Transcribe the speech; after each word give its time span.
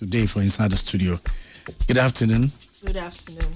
today 0.00 0.24
for 0.24 0.40
Inside 0.40 0.70
the 0.70 0.76
Studio. 0.76 1.20
Good 1.86 1.98
afternoon. 1.98 2.50
Good 2.86 2.96
afternoon. 2.96 3.52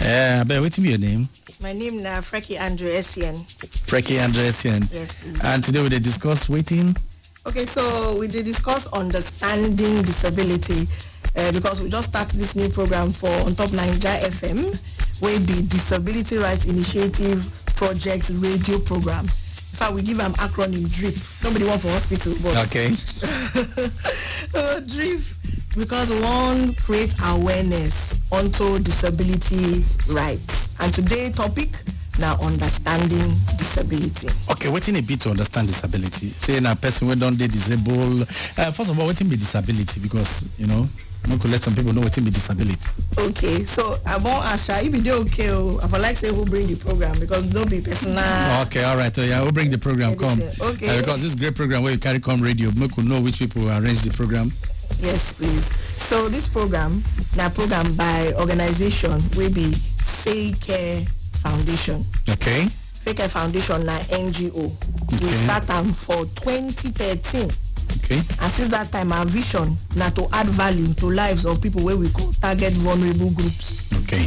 Uh, 0.00 0.44
but 0.44 0.62
what's 0.62 0.78
your 0.78 0.96
name? 0.96 1.28
My 1.60 1.74
name 1.74 2.02
na 2.02 2.22
Freki 2.24 2.56
Andrew 2.58 2.88
Essien. 2.88 3.36
Freki 3.84 4.16
Andresian. 4.16 4.88
Yes, 4.90 5.12
please. 5.20 5.44
And 5.44 5.62
today 5.62 5.82
we 5.82 5.90
discuss 5.90 6.48
waiting. 6.48 6.96
Okay, 7.44 7.66
so 7.66 8.16
we 8.16 8.28
did 8.28 8.46
discuss 8.46 8.90
understanding 8.94 10.00
disability 10.00 10.88
uh, 11.36 11.52
because 11.52 11.82
we 11.82 11.90
just 11.90 12.08
started 12.08 12.40
this 12.40 12.56
new 12.56 12.70
program 12.70 13.12
for 13.12 13.28
On 13.44 13.54
Top 13.54 13.68
Naija 13.76 14.20
FM, 14.40 14.72
where 15.20 15.38
the 15.38 15.60
Disability 15.68 16.38
Rights 16.38 16.64
Initiative 16.64 17.44
Project 17.76 18.30
radio 18.40 18.78
program. 18.78 19.24
In 19.26 19.76
fact, 19.76 19.92
we 19.92 20.00
give 20.02 20.20
an 20.20 20.32
acronym 20.32 20.88
DRIP. 20.96 21.14
Nobody 21.44 21.64
want 21.66 21.82
for 21.82 21.88
hospital, 21.88 22.32
but 22.42 22.56
Okay. 22.68 22.88
uh, 24.54 24.80
DRIP 24.80 25.20
because 25.76 26.10
we 26.10 26.20
want 26.20 26.76
create 26.78 27.14
awareness 27.26 28.30
onto 28.32 28.78
disability 28.78 29.84
rights. 30.08 30.74
And 30.80 30.92
today's 30.92 31.34
topic 31.34 31.70
now 32.18 32.36
understanding 32.42 33.32
disability. 33.56 34.28
Okay, 34.50 34.68
waiting 34.68 34.96
a 34.96 35.02
bit 35.02 35.20
to 35.22 35.30
understand 35.30 35.68
disability. 35.68 36.28
Say 36.28 36.58
a 36.58 36.76
person 36.76 37.08
when 37.08 37.18
don't 37.18 37.38
they 37.38 37.46
disabled. 37.46 38.22
Uh, 38.58 38.70
first 38.70 38.90
of 38.90 38.98
all, 39.00 39.06
waiting 39.06 39.28
be 39.28 39.36
disability 39.36 40.00
because 40.00 40.48
you 40.58 40.66
know 40.66 40.86
we 41.30 41.38
could 41.38 41.50
let 41.50 41.62
some 41.62 41.74
people 41.74 41.92
know 41.92 42.00
waiting 42.02 42.24
be 42.24 42.30
disability. 42.30 42.90
Okay, 43.16 43.64
so 43.64 43.96
I 44.06 44.16
want 44.18 44.44
Asha, 44.44 44.84
if 44.84 44.94
you 44.94 45.00
do 45.00 45.14
okay, 45.22 45.50
oh, 45.50 45.78
I 45.82 45.86
would 45.86 46.02
like 46.02 46.16
say 46.16 46.34
who 46.34 46.44
bring 46.44 46.66
the 46.66 46.76
program 46.76 47.18
because 47.18 47.46
don't 47.46 47.70
be 47.70 47.80
personal. 47.80 48.18
Okay, 48.66 48.84
all 48.84 48.96
right. 48.96 49.14
So 49.14 49.22
yeah, 49.22 49.40
we'll 49.40 49.52
bring 49.52 49.70
the 49.70 49.78
program. 49.78 50.16
Come. 50.16 50.38
okay. 50.60 50.88
Uh, 50.88 51.00
because 51.00 51.22
this 51.22 51.34
great 51.34 51.54
program 51.54 51.82
where 51.82 51.92
you 51.92 51.98
carry 51.98 52.20
come 52.20 52.40
radio, 52.42 52.70
make 52.72 52.96
we 52.96 53.04
know 53.04 53.20
which 53.20 53.38
people 53.38 53.70
arrange 53.70 54.02
the 54.02 54.10
program. 54.10 54.50
Yes, 55.02 55.32
please. 55.32 55.66
So 55.98 56.28
this 56.28 56.46
program, 56.46 57.02
now 57.36 57.48
program 57.48 57.94
by 57.96 58.32
organization 58.38 59.10
will 59.36 59.52
be 59.52 59.72
Faecare 60.22 61.06
Foundation. 61.42 62.04
Okay. 62.30 62.68
Faecare 63.02 63.28
Foundation 63.28 63.84
na 63.84 63.98
NGO. 64.14 64.70
Okay. 64.70 65.26
We 65.26 65.28
start 65.42 65.66
them 65.66 65.92
for 65.92 66.22
2013. 66.38 67.50
Okay. 67.98 68.16
And 68.22 68.50
since 68.52 68.70
that 68.70 68.92
time, 68.92 69.12
our 69.12 69.26
vision 69.26 69.76
now 69.96 70.10
to 70.10 70.28
add 70.32 70.46
value 70.54 70.94
to 70.94 71.06
lives 71.10 71.44
of 71.46 71.60
people 71.60 71.82
where 71.82 71.96
we 71.96 72.08
call 72.10 72.32
target 72.40 72.72
vulnerable 72.74 73.30
groups. 73.34 73.90
Okay. 74.04 74.22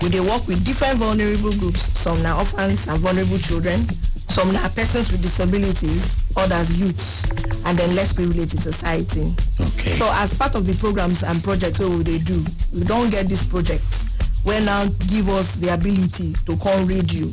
We 0.00 0.08
dey 0.08 0.20
work 0.20 0.46
with 0.46 0.64
different 0.64 0.98
vulnerable 0.98 1.52
groups. 1.58 1.90
Some 1.98 2.22
na 2.22 2.38
orphans 2.38 2.86
and 2.86 3.00
vulnerable 3.00 3.38
children. 3.38 3.82
Some 4.30 4.52
na 4.52 4.68
persons 4.68 5.10
with 5.10 5.22
disabilities, 5.22 6.22
others 6.36 6.80
youths, 6.80 7.28
and 7.66 7.76
then 7.76 7.94
less 7.96 8.12
privileged 8.12 8.62
society. 8.62 9.34
Okay. 9.60 9.98
So 9.98 10.08
as 10.14 10.34
part 10.34 10.54
of 10.54 10.66
the 10.66 10.74
programs 10.74 11.22
and 11.24 11.42
projects 11.42 11.78
wey 11.80 11.88
we 11.88 12.04
dey 12.04 12.18
do, 12.18 12.44
we 12.72 12.84
don't 12.84 13.10
get 13.10 13.28
these 13.28 13.46
projects 13.46 14.06
wey 14.44 14.64
now 14.64 14.86
give 15.08 15.28
us 15.28 15.56
the 15.56 15.68
ability 15.74 16.32
to 16.46 16.56
call 16.56 16.82
radio 16.84 17.26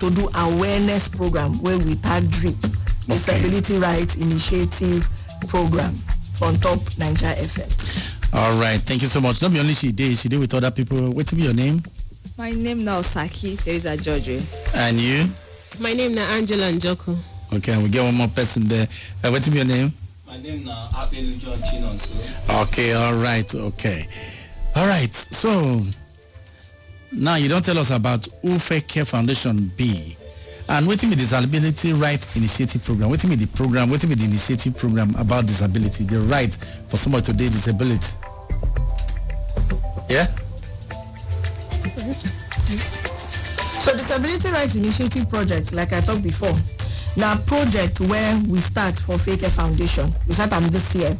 to 0.00 0.10
do 0.10 0.28
awareness 0.38 1.08
program 1.08 1.60
where 1.62 1.76
we 1.78 1.94
tag 1.96 2.30
DRIP, 2.30 2.56
Disability 3.06 3.76
Rights 3.78 4.16
Initiative 4.16 5.06
Program 5.48 5.92
on 6.42 6.54
top 6.56 6.78
Naija 6.98 7.34
FM. 7.34 8.34
All 8.34 8.58
right. 8.60 8.80
Thank 8.80 9.02
you 9.02 9.08
so 9.08 9.20
much. 9.20 9.42
Not 9.42 9.52
be 9.52 9.60
only 9.60 9.74
she 9.74 9.92
did, 9.92 10.16
she 10.18 10.28
did 10.28 10.40
with 10.40 10.54
other 10.54 10.70
people. 10.70 11.10
Wait 11.12 11.26
to 11.28 11.34
be 11.36 11.42
your 11.42 11.54
name 11.54 11.82
My 12.38 12.50
name 12.52 12.84
now 12.84 13.00
Saki 13.02 13.56
Teresa 13.56 13.96
George. 13.96 14.40
and 14.76 14.96
you. 14.98 15.28
My 15.80 15.92
name 15.92 16.14
na 16.14 16.22
Angela 16.30 16.70
Njoku. 16.72 17.16
Okay, 17.52 17.72
and 17.72 17.82
we 17.82 17.88
get 17.88 18.02
one 18.02 18.14
more 18.14 18.28
person 18.28 18.66
there. 18.68 18.86
Uh, 19.22 19.30
wait 19.32 19.42
to 19.42 19.50
be 19.50 19.56
your 19.58 19.66
name. 19.66 19.92
My 20.26 20.36
name 20.38 20.64
na 20.64 20.72
Abelu 20.88 21.38
John 21.38 21.58
Chinonso. 21.58 22.62
Okay, 22.62 22.92
all 22.94 23.14
right, 23.14 23.52
okay. 23.54 24.04
All 24.76 24.86
right, 24.86 25.12
so 25.14 25.82
now 27.12 27.36
you 27.36 27.48
don't 27.48 27.64
tell 27.64 27.78
us 27.78 27.90
about 27.90 28.22
Ufe 28.44 28.86
Care 28.88 29.04
Foundation 29.04 29.70
B. 29.76 30.16
And 30.68 30.88
waiting 30.88 31.10
with 31.10 31.18
Disability 31.18 31.92
Rights 31.92 32.34
Initiative 32.36 32.82
Program. 32.84 33.10
Waiting 33.10 33.30
with 33.30 33.38
the 33.40 33.46
program, 33.56 33.90
waiting 33.90 34.08
with 34.10 34.18
the 34.18 34.24
initiative 34.24 34.76
program 34.78 35.14
about 35.16 35.46
disability, 35.46 36.04
the 36.04 36.18
right 36.20 36.52
for 36.88 36.96
somebody 36.96 37.24
to 37.26 37.32
do 37.34 37.48
disability. 37.50 38.16
Yeah? 40.08 40.26
So 43.84 43.92
Disability 43.94 44.48
Rights 44.48 44.76
Initiative 44.76 45.28
Project, 45.28 45.74
like 45.74 45.92
I 45.92 46.00
talked 46.00 46.22
before, 46.22 46.54
now 47.18 47.36
project 47.44 48.00
where 48.00 48.40
we 48.48 48.58
start 48.60 48.98
for 48.98 49.18
Fake 49.18 49.40
Foundation. 49.40 50.10
We 50.26 50.32
start 50.32 50.54
am 50.54 50.68
this 50.68 50.94
year. 50.94 51.14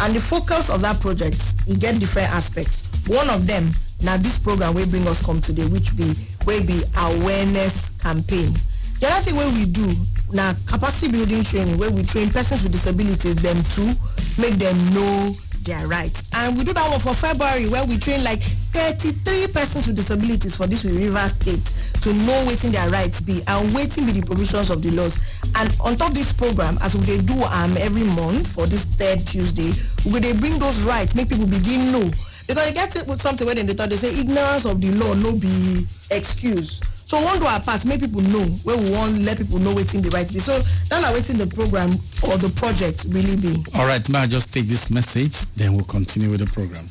And 0.00 0.14
the 0.14 0.20
focus 0.20 0.68
of 0.68 0.82
that 0.82 1.00
project, 1.00 1.54
you 1.66 1.78
get 1.78 1.98
different 1.98 2.28
aspects. 2.28 2.84
One 3.08 3.30
of 3.30 3.46
them, 3.46 3.70
now 4.02 4.18
this 4.18 4.38
program 4.38 4.74
will 4.74 4.86
bring 4.86 5.08
us 5.08 5.24
come 5.24 5.40
today, 5.40 5.64
which 5.68 5.96
be 5.96 6.12
will 6.44 6.60
be 6.66 6.82
awareness 6.98 7.88
campaign. 7.96 8.52
The 9.00 9.08
other 9.08 9.24
thing 9.24 9.36
where 9.36 9.48
we 9.48 9.64
do 9.64 9.88
now 10.30 10.52
capacity 10.66 11.10
building 11.10 11.42
training, 11.42 11.78
where 11.78 11.90
we 11.90 12.02
train 12.02 12.28
persons 12.28 12.62
with 12.62 12.72
disabilities, 12.72 13.36
them 13.36 13.64
to 13.80 13.96
make 14.38 14.60
them 14.60 14.76
know 14.92 15.32
their 15.70 15.86
rights. 15.86 16.24
And 16.34 16.56
we 16.58 16.64
do 16.64 16.72
that 16.72 16.90
one 16.90 16.98
for 16.98 17.14
February 17.14 17.68
where 17.68 17.84
we 17.86 17.96
train 17.96 18.24
like 18.24 18.42
33 18.74 19.46
persons 19.54 19.86
with 19.86 19.94
disabilities 19.96 20.56
for 20.56 20.66
this 20.66 20.84
River 20.84 21.28
State 21.30 21.64
to 22.02 22.12
know 22.26 22.44
waiting 22.46 22.72
their 22.72 22.90
rights 22.90 23.20
be 23.20 23.40
and 23.46 23.72
waiting 23.72 24.04
be 24.06 24.12
the 24.12 24.22
provisions 24.26 24.70
of 24.70 24.82
the 24.82 24.90
laws. 24.90 25.14
And 25.56 25.70
on 25.80 25.94
top 25.96 26.08
of 26.10 26.14
this 26.14 26.32
program, 26.32 26.76
as 26.82 26.96
we 26.96 27.18
do 27.18 27.38
um 27.54 27.76
every 27.78 28.02
month 28.02 28.52
for 28.52 28.66
this 28.66 28.84
third 28.84 29.24
Tuesday, 29.26 29.70
we 30.10 30.18
dey 30.18 30.32
bring 30.34 30.58
those 30.58 30.82
rights, 30.82 31.14
make 31.14 31.28
people 31.28 31.46
begin 31.46 31.92
know. 31.92 32.10
Because 32.50 32.66
they 32.66 32.72
get 32.74 32.96
it 32.96 33.06
with 33.06 33.20
something 33.20 33.46
where 33.46 33.54
they 33.54 33.62
thought 33.74 33.90
they 33.90 33.96
say 33.96 34.10
ignorance 34.20 34.64
of 34.64 34.80
the 34.80 34.90
law 34.98 35.14
no 35.14 35.32
be 35.38 35.86
excuse. 36.10 36.80
So 37.10 37.18
we 37.18 37.24
wan 37.24 37.40
do 37.40 37.46
our 37.46 37.58
part 37.58 37.84
make 37.86 37.98
people 37.98 38.20
know 38.20 38.44
where 38.62 38.76
we 38.78 38.88
want 38.92 39.18
let 39.22 39.36
people 39.36 39.58
know 39.58 39.74
waiting 39.74 40.00
the 40.00 40.10
right 40.10 40.32
be. 40.32 40.38
So 40.38 40.62
now 40.92 41.00
na 41.00 41.12
waiting 41.12 41.38
the 41.38 41.46
program 41.48 41.90
or 42.22 42.38
the 42.38 42.52
project 42.54 43.04
really 43.08 43.34
be. 43.34 43.64
All 43.74 43.84
right, 43.84 44.08
now 44.08 44.26
just 44.26 44.54
take 44.54 44.66
this 44.66 44.90
message, 44.90 45.40
then 45.56 45.74
we'll 45.74 45.84
continue 45.86 46.30
with 46.30 46.38
the 46.38 46.46
program. 46.46 46.86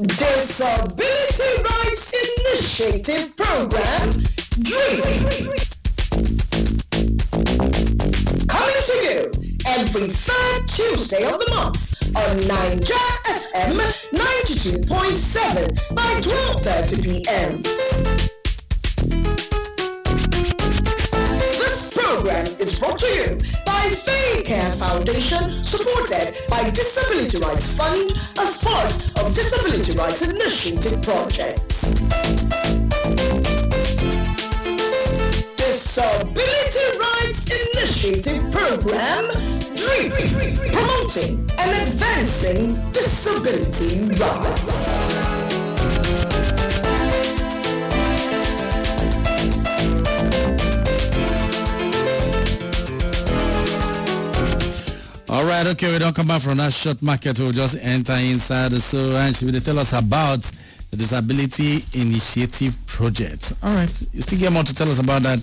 Disability 0.00 1.50
Rights 1.68 2.16
Initiative 2.16 3.36
Program, 3.36 4.08
DREAM. 4.64 5.52
Coming 8.48 8.82
to 8.88 8.96
you 9.04 9.30
every 9.68 10.08
third 10.08 10.66
Tuesday 10.66 11.26
of 11.26 11.38
the 11.38 11.50
month 11.50 11.91
on 12.16 12.36
Naija 12.48 13.00
FM 13.26 13.78
92.7 14.12 15.94
by 15.94 16.20
12.30 16.20 17.02
p.m. 17.02 17.62
This 21.52 21.90
program 21.94 22.46
is 22.60 22.78
brought 22.78 22.98
to 22.98 23.06
you 23.06 23.36
by 23.64 23.88
Faecare 24.04 24.74
Foundation, 24.76 25.48
supported 25.64 26.36
by 26.48 26.70
Disability 26.70 27.38
Rights 27.38 27.72
Fund 27.72 28.12
as 28.38 28.62
part 28.62 28.94
of 29.18 29.34
Disability 29.34 29.96
Rights 29.96 30.22
Initiative 30.28 31.00
Project. 31.02 31.68
Disability 35.56 36.98
Rights 36.98 37.46
Initiative 37.74 38.50
Program, 38.50 39.28
promoting 40.10 41.50
and 41.58 41.88
advancing 41.88 42.74
disability 42.92 44.06
rights. 44.18 45.52
All 55.28 55.44
right, 55.44 55.66
okay, 55.66 55.90
we 55.92 55.98
don't 55.98 56.14
come 56.14 56.28
back 56.28 56.42
from 56.42 56.58
that 56.58 56.72
short 56.72 57.00
market. 57.02 57.38
We'll 57.38 57.52
just 57.52 57.76
enter 57.80 58.12
inside. 58.12 58.72
So, 58.72 59.16
and 59.16 59.34
she 59.34 59.46
will 59.46 59.60
tell 59.60 59.78
us 59.78 59.92
about 59.92 60.40
the 60.90 60.96
Disability 60.98 61.82
Initiative 61.98 62.76
Project. 62.86 63.54
All 63.62 63.74
right, 63.74 64.06
you 64.12 64.20
still 64.20 64.38
get 64.38 64.52
more 64.52 64.62
to 64.62 64.74
tell 64.74 64.90
us 64.90 64.98
about 64.98 65.22
that? 65.22 65.38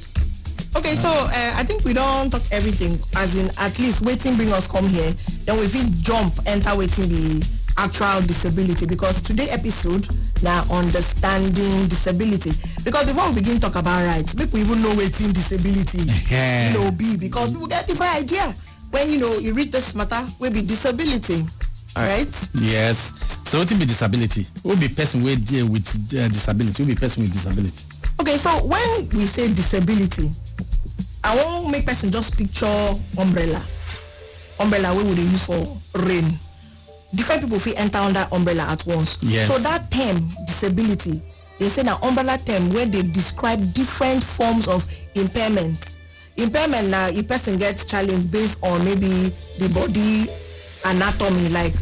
Okay, 0.75 0.95
so 0.95 1.09
uh, 1.09 1.53
I 1.55 1.63
think 1.63 1.83
we 1.83 1.93
don't 1.93 2.29
talk 2.29 2.41
everything, 2.51 2.97
as 3.17 3.37
in 3.37 3.49
at 3.57 3.77
least 3.79 4.01
waiting 4.01 4.35
bring 4.35 4.51
us 4.53 4.67
come 4.67 4.87
here, 4.87 5.11
then 5.45 5.59
we 5.59 5.67
feel 5.67 5.85
jump, 6.01 6.33
enter 6.45 6.75
waiting 6.77 7.09
the 7.09 7.45
actual 7.77 8.21
disability 8.21 8.85
because 8.85 9.21
today 9.21 9.47
episode 9.51 10.05
now 10.43 10.63
understanding 10.71 11.87
disability 11.87 12.51
because 12.83 13.05
before 13.05 13.29
we 13.29 13.35
begin 13.35 13.59
talk 13.59 13.75
about 13.75 14.03
rights, 14.05 14.35
people 14.35 14.59
even 14.59 14.81
know 14.81 14.93
waiting 14.95 15.31
disability, 15.33 16.03
Yeah. 16.29 16.71
you 16.71 16.79
know, 16.79 16.91
be 16.91 17.17
because 17.17 17.51
people 17.51 17.67
get 17.67 17.87
different 17.87 18.13
idea 18.15 18.53
when 18.91 19.09
you 19.11 19.19
know 19.19 19.37
you 19.37 19.53
read 19.53 19.71
this 19.71 19.95
matter 19.95 20.21
will 20.39 20.51
be 20.51 20.61
disability. 20.61 21.43
All 21.95 22.03
right. 22.05 22.49
Yes. 22.53 23.41
So 23.49 23.57
what 23.59 23.71
will 23.71 23.79
be 23.79 23.85
disability? 23.85 24.45
Who 24.63 24.75
be 24.77 24.87
person 24.89 25.23
with 25.23 25.45
deal 25.47 25.67
with 25.67 25.87
uh, 26.15 26.27
disability? 26.27 26.83
Who 26.83 26.89
be 26.89 26.95
person 26.95 27.23
with 27.23 27.31
disability? 27.33 27.83
Okay, 28.19 28.37
so 28.37 28.49
when 28.65 29.07
we 29.09 29.25
say 29.25 29.47
disability, 29.47 30.29
i 31.23 31.35
won't 31.35 31.69
make 31.71 31.85
person 31.85 32.11
just 32.11 32.37
picture 32.37 32.65
umbrella. 33.19 33.61
Umbrella 34.59 34.93
we 34.95 35.03
dey 35.15 35.21
use 35.23 35.45
for 35.45 35.59
rain. 36.05 36.25
Different 37.15 37.41
people 37.43 37.59
fit 37.59 37.79
enter 37.79 37.97
under 37.97 38.25
umbrella 38.31 38.67
at 38.69 38.85
once. 38.85 39.17
Yes. 39.21 39.47
so 39.47 39.57
that 39.59 39.89
term 39.89 40.27
disability 40.45 41.21
they 41.59 41.67
say 41.69 41.83
na 41.83 41.97
umbrella 42.03 42.37
term 42.45 42.71
where 42.71 42.85
they 42.85 43.01
describe 43.01 43.59
different 43.73 44.23
forms 44.23 44.67
of 44.67 44.85
impairment. 45.15 45.97
Impairment 46.37 46.87
now, 46.87 47.07
a 47.09 47.21
person 47.23 47.57
gets 47.57 47.83
challenge 47.83 48.31
based 48.31 48.63
on 48.63 48.83
maybe 48.85 49.31
the 49.59 49.67
body 49.73 50.27
anatomy 50.85 51.49
like 51.49 51.73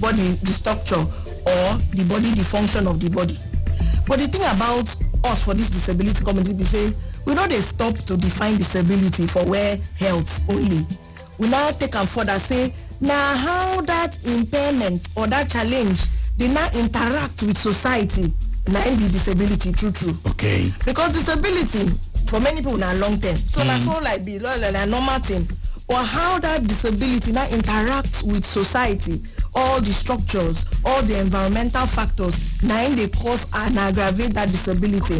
body 0.00 0.32
the 0.40 0.52
structure 0.52 0.96
or 0.96 1.64
the 1.92 2.04
body 2.08 2.30
the 2.32 2.44
function 2.44 2.86
of 2.86 2.98
the 3.00 3.10
body. 3.10 3.36
But 4.08 4.20
the 4.20 4.28
thing 4.28 4.40
about 4.42 4.88
us 5.26 5.42
for 5.44 5.54
this 5.54 5.70
disability 5.70 6.24
community 6.24 6.54
be 6.54 6.64
say 6.64 6.92
we 7.26 7.34
no 7.34 7.46
dey 7.46 7.60
stop 7.60 7.94
to 7.94 8.16
define 8.16 8.56
disability 8.56 9.26
for 9.26 9.44
where 9.44 9.76
health 9.98 10.40
only. 10.50 10.86
We 11.38 11.48
now 11.48 11.70
take 11.72 11.94
am 11.96 12.06
further 12.06 12.38
say 12.38 12.72
na 13.00 13.12
how 13.36 13.80
that 13.82 14.16
impairment 14.26 15.08
or 15.16 15.26
that 15.26 15.50
challenge 15.50 16.00
dey 16.36 16.48
now 16.48 16.68
interact 16.74 17.42
with 17.42 17.56
society 17.58 18.32
na 18.68 18.80
im 18.86 18.96
be 18.98 19.08
disability 19.08 19.72
true 19.72 19.92
true. 19.92 20.14
Okay. 20.28 20.70
because 20.84 21.12
disability 21.12 21.90
for 22.26 22.40
many 22.40 22.58
people 22.58 22.76
na 22.76 22.92
long 22.94 23.20
term. 23.20 23.36
So 23.36 23.62
na 23.64 23.74
mm. 23.78 23.84
so 23.84 23.98
like 24.02 24.24
be 24.24 24.38
like 24.38 24.60
na 24.72 24.84
normal 24.84 25.18
thing. 25.20 25.46
But 25.88 26.02
how 26.04 26.38
that 26.40 26.66
disability 26.66 27.30
now 27.32 27.46
interact 27.48 28.22
with 28.24 28.44
society 28.44 29.20
all 29.56 29.80
the 29.80 29.90
structures 29.90 30.64
all 30.84 31.02
the 31.02 31.18
environmental 31.18 31.86
factors 31.86 32.62
na 32.62 32.84
im 32.84 32.94
dey 32.96 33.08
cause 33.08 33.48
and 33.54 33.78
aggravate 33.78 34.34
that 34.34 34.48
disability. 34.52 35.18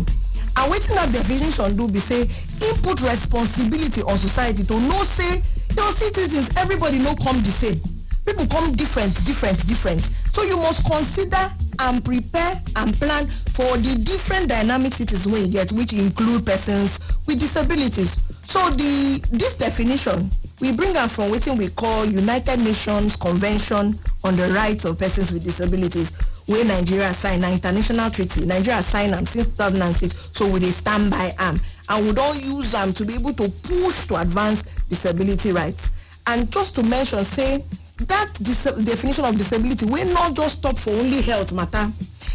And 0.58 0.72
wetin 0.72 0.94
that 0.96 1.12
definition 1.12 1.76
do 1.76 1.88
be 1.88 1.98
say 1.98 2.22
im 2.22 2.76
put 2.82 3.00
responsibility 3.02 4.02
on 4.02 4.18
society 4.18 4.62
to 4.64 4.80
know 4.80 5.02
say 5.04 5.42
your 5.76 5.90
citizens 5.92 6.50
everybody 6.56 6.98
no 6.98 7.14
come 7.16 7.40
the 7.42 7.50
same. 7.50 7.80
People 8.26 8.46
come 8.46 8.72
different 8.74 9.14
different 9.24 9.66
different. 9.66 10.00
So 10.32 10.42
you 10.42 10.56
must 10.56 10.84
consider 10.90 11.40
and 11.80 12.04
prepare 12.04 12.54
and 12.76 12.94
plan 12.94 13.26
for 13.56 13.76
the 13.78 13.96
different 14.04 14.48
dynamic 14.48 14.92
cities 14.92 15.26
wey 15.26 15.40
you 15.40 15.52
get 15.52 15.72
which 15.72 15.92
include 15.92 16.44
persons 16.46 16.98
with 17.26 17.40
disabilities. 17.40 18.16
So 18.44 18.70
the 18.70 19.20
this 19.32 19.56
definition 19.56 20.30
we 20.60 20.72
bring 20.72 20.96
am 20.96 21.08
from 21.08 21.30
wetin 21.30 21.58
we 21.58 21.68
call 21.68 22.04
united 22.06 22.58
nations 22.58 23.16
convention 23.16 23.98
on 24.24 24.36
the 24.36 24.48
rights 24.50 24.84
of 24.84 24.98
persons 24.98 25.32
with 25.32 25.44
disabilities 25.44 26.12
wey 26.48 26.64
nigeria 26.64 27.08
sign 27.12 27.40
na 27.40 27.50
international 27.52 28.10
treaty. 28.10 28.46
Nigeria 28.46 28.82
sign 28.82 29.12
am 29.12 29.26
since 29.26 29.48
2006 29.56 30.30
so 30.36 30.48
we 30.48 30.60
dey 30.60 30.66
stand 30.70 31.10
by 31.10 31.30
am. 31.40 31.58
And 31.88 32.06
we 32.06 32.12
don 32.12 32.34
use 32.36 32.74
am 32.74 32.92
to 32.94 33.04
be 33.04 33.14
able 33.14 33.32
to 33.34 33.48
push 33.48 34.06
to 34.06 34.16
advance 34.16 34.62
disability 34.88 35.52
rights. 35.52 36.20
And 36.28 36.50
just 36.52 36.74
to 36.76 36.82
mention 36.84 37.22
say 37.24 37.64
that 37.98 38.32
dis 38.42 38.64
definition 38.84 39.24
of 39.24 39.36
disability 39.38 39.86
wey 39.86 40.04
not 40.12 40.34
just 40.36 40.58
stop 40.58 40.76
for 40.78 40.90
only 40.90 41.20
health 41.22 41.52
matter 41.52 41.86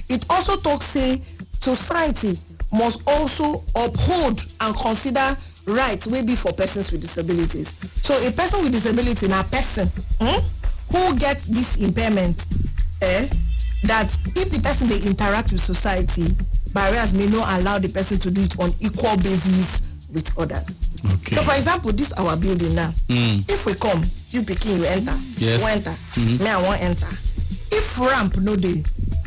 it 0.09 0.25
also 0.29 0.57
talk 0.57 0.81
say 0.81 1.21
society 1.61 2.37
must 2.73 3.07
also 3.07 3.63
uphold 3.75 4.43
and 4.61 4.75
consider 4.75 5.35
rights 5.71 6.07
wey 6.07 6.21
be 6.21 6.35
for 6.35 6.51
persons 6.53 6.91
with 6.91 7.01
disabilities 7.01 7.75
so 8.03 8.13
a 8.27 8.31
person 8.31 8.61
with 8.63 8.71
disability 8.71 9.27
na 9.27 9.43
person 9.43 9.87
hmm, 10.19 10.39
who 10.91 11.15
gets 11.17 11.45
this 11.47 11.81
impairment 11.83 12.37
eh, 13.01 13.27
that 13.83 14.07
if 14.35 14.49
the 14.51 14.59
person 14.61 14.87
they 14.87 14.99
interact 15.07 15.51
with 15.51 15.61
society 15.61 16.27
barriers 16.73 17.13
may 17.13 17.27
not 17.27 17.47
allow 17.59 17.79
the 17.79 17.89
person 17.89 18.19
to 18.19 18.29
do 18.31 18.41
it 18.41 18.59
on 18.59 18.69
equal 18.79 19.17
basis 19.17 19.81
with 20.13 20.27
others. 20.37 20.87
Okay. 21.23 21.35
so 21.35 21.41
for 21.41 21.55
example 21.55 21.91
this 21.91 22.11
our 22.13 22.35
building 22.37 22.75
now 22.75 22.91
if 23.09 23.65
we 23.65 23.73
come 23.73 24.03
you 24.29 24.41
pikin 24.41 24.77
you 24.79 24.85
enter 24.85 25.15
Yes. 25.37 25.61
you 25.61 25.67
enter 25.67 25.95
me 26.43 26.47
i 26.47 26.61
wan 26.61 26.77
enter 26.79 27.07
if 27.71 27.97
ramp 27.99 28.37
no 28.37 28.55
dey 28.55 28.83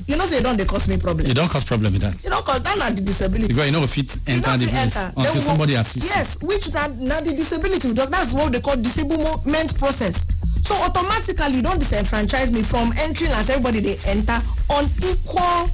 you 0.07 0.17
know 0.17 0.27
say 0.27 0.39
e 0.39 0.43
don 0.43 0.57
dey 0.57 0.65
cause 0.65 0.89
me 0.89 0.97
problem 0.99 1.27
You 1.27 1.35
don't 1.35 1.49
cause 1.49 1.65
problem 1.65 1.93
with 1.93 2.03
that. 2.03 2.23
you 2.25 2.31
know 2.31 2.43
cause 2.43 2.63
that 2.63 2.77
na 2.79 2.91
the 2.91 3.01
disability 3.01 3.49
Because 3.49 3.67
you 3.67 3.73
know 3.73 3.87
fit 3.87 4.15
you 4.27 4.35
enter 4.35 4.57
the 4.59 4.67
place 4.67 4.97
enter. 4.97 5.13
until 5.17 5.33
Then 5.33 5.43
somebody 5.43 5.75
assists 5.75 6.05
you. 6.05 6.15
yes 6.15 6.43
which 6.43 6.73
na 6.73 6.87
na 6.99 7.21
the 7.21 7.33
disability 7.33 7.89
we 7.89 7.95
talk 7.95 8.11
that's 8.11 8.33
what 8.33 8.53
they 8.53 8.61
call 8.61 8.77
disablement 8.77 9.79
process 9.79 10.27
so 10.63 10.75
automatically 10.77 11.57
you 11.57 11.63
don 11.63 11.79
disenfranchise 11.79 12.53
me 12.53 12.63
from 12.63 12.93
entering 12.99 13.31
as 13.33 13.49
everybody 13.51 13.81
dey 13.81 13.97
enter 14.07 14.41
on 14.71 14.85
equal 15.03 15.69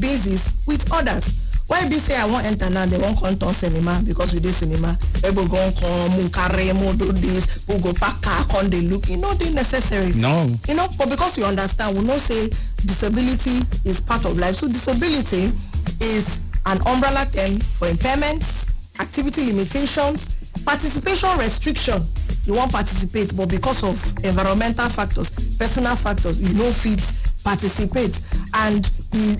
basis 0.00 0.52
with 0.66 0.82
others 0.92 1.32
why 1.68 1.86
be 1.88 1.98
say 1.98 2.16
i 2.16 2.24
wan 2.24 2.44
enter 2.44 2.70
now 2.70 2.86
they 2.86 2.96
wan 2.98 3.14
come 3.16 3.36
turn 3.38 3.52
cinema? 3.52 4.00
Because 4.06 4.32
we 4.32 4.40
dey 4.40 4.48
cinema. 4.50 4.96
Everybody 5.22 5.48
go 5.48 5.72
come 5.78 6.30
carry 6.30 6.72
mu 6.72 6.92
do 6.96 7.12
this 7.12 7.64
we 7.68 7.78
go 7.78 7.92
pack 7.92 8.20
car 8.22 8.44
come 8.48 8.70
dey 8.70 8.80
look. 8.80 9.08
E 9.10 9.16
no 9.16 9.34
dey 9.34 9.50
necessary. 9.52 10.12
No. 10.14 10.48
you 10.66 10.74
know 10.74 10.88
but 10.98 11.10
because 11.10 11.36
you 11.36 11.44
understand 11.44 11.96
we 11.96 12.04
know 12.04 12.16
say 12.18 12.48
disability 12.86 13.60
is 13.84 14.00
part 14.00 14.24
of 14.24 14.38
life. 14.38 14.56
So 14.56 14.66
disability 14.68 15.52
is 16.00 16.40
an 16.66 16.80
umbrella 16.86 17.26
term 17.32 17.60
for 17.60 17.86
impairments 17.88 18.72
activity 19.00 19.46
limitations 19.52 20.34
participation 20.64 21.28
restriction. 21.38 22.02
You 22.44 22.54
wan 22.54 22.70
participate 22.70 23.36
but 23.36 23.50
because 23.50 23.84
of 23.84 24.24
environmental 24.24 24.88
factors 24.88 25.30
personal 25.58 25.96
factors 25.96 26.40
you 26.40 26.56
no 26.58 26.72
fit 26.72 27.12
participate. 27.44 28.20
And 28.54 28.90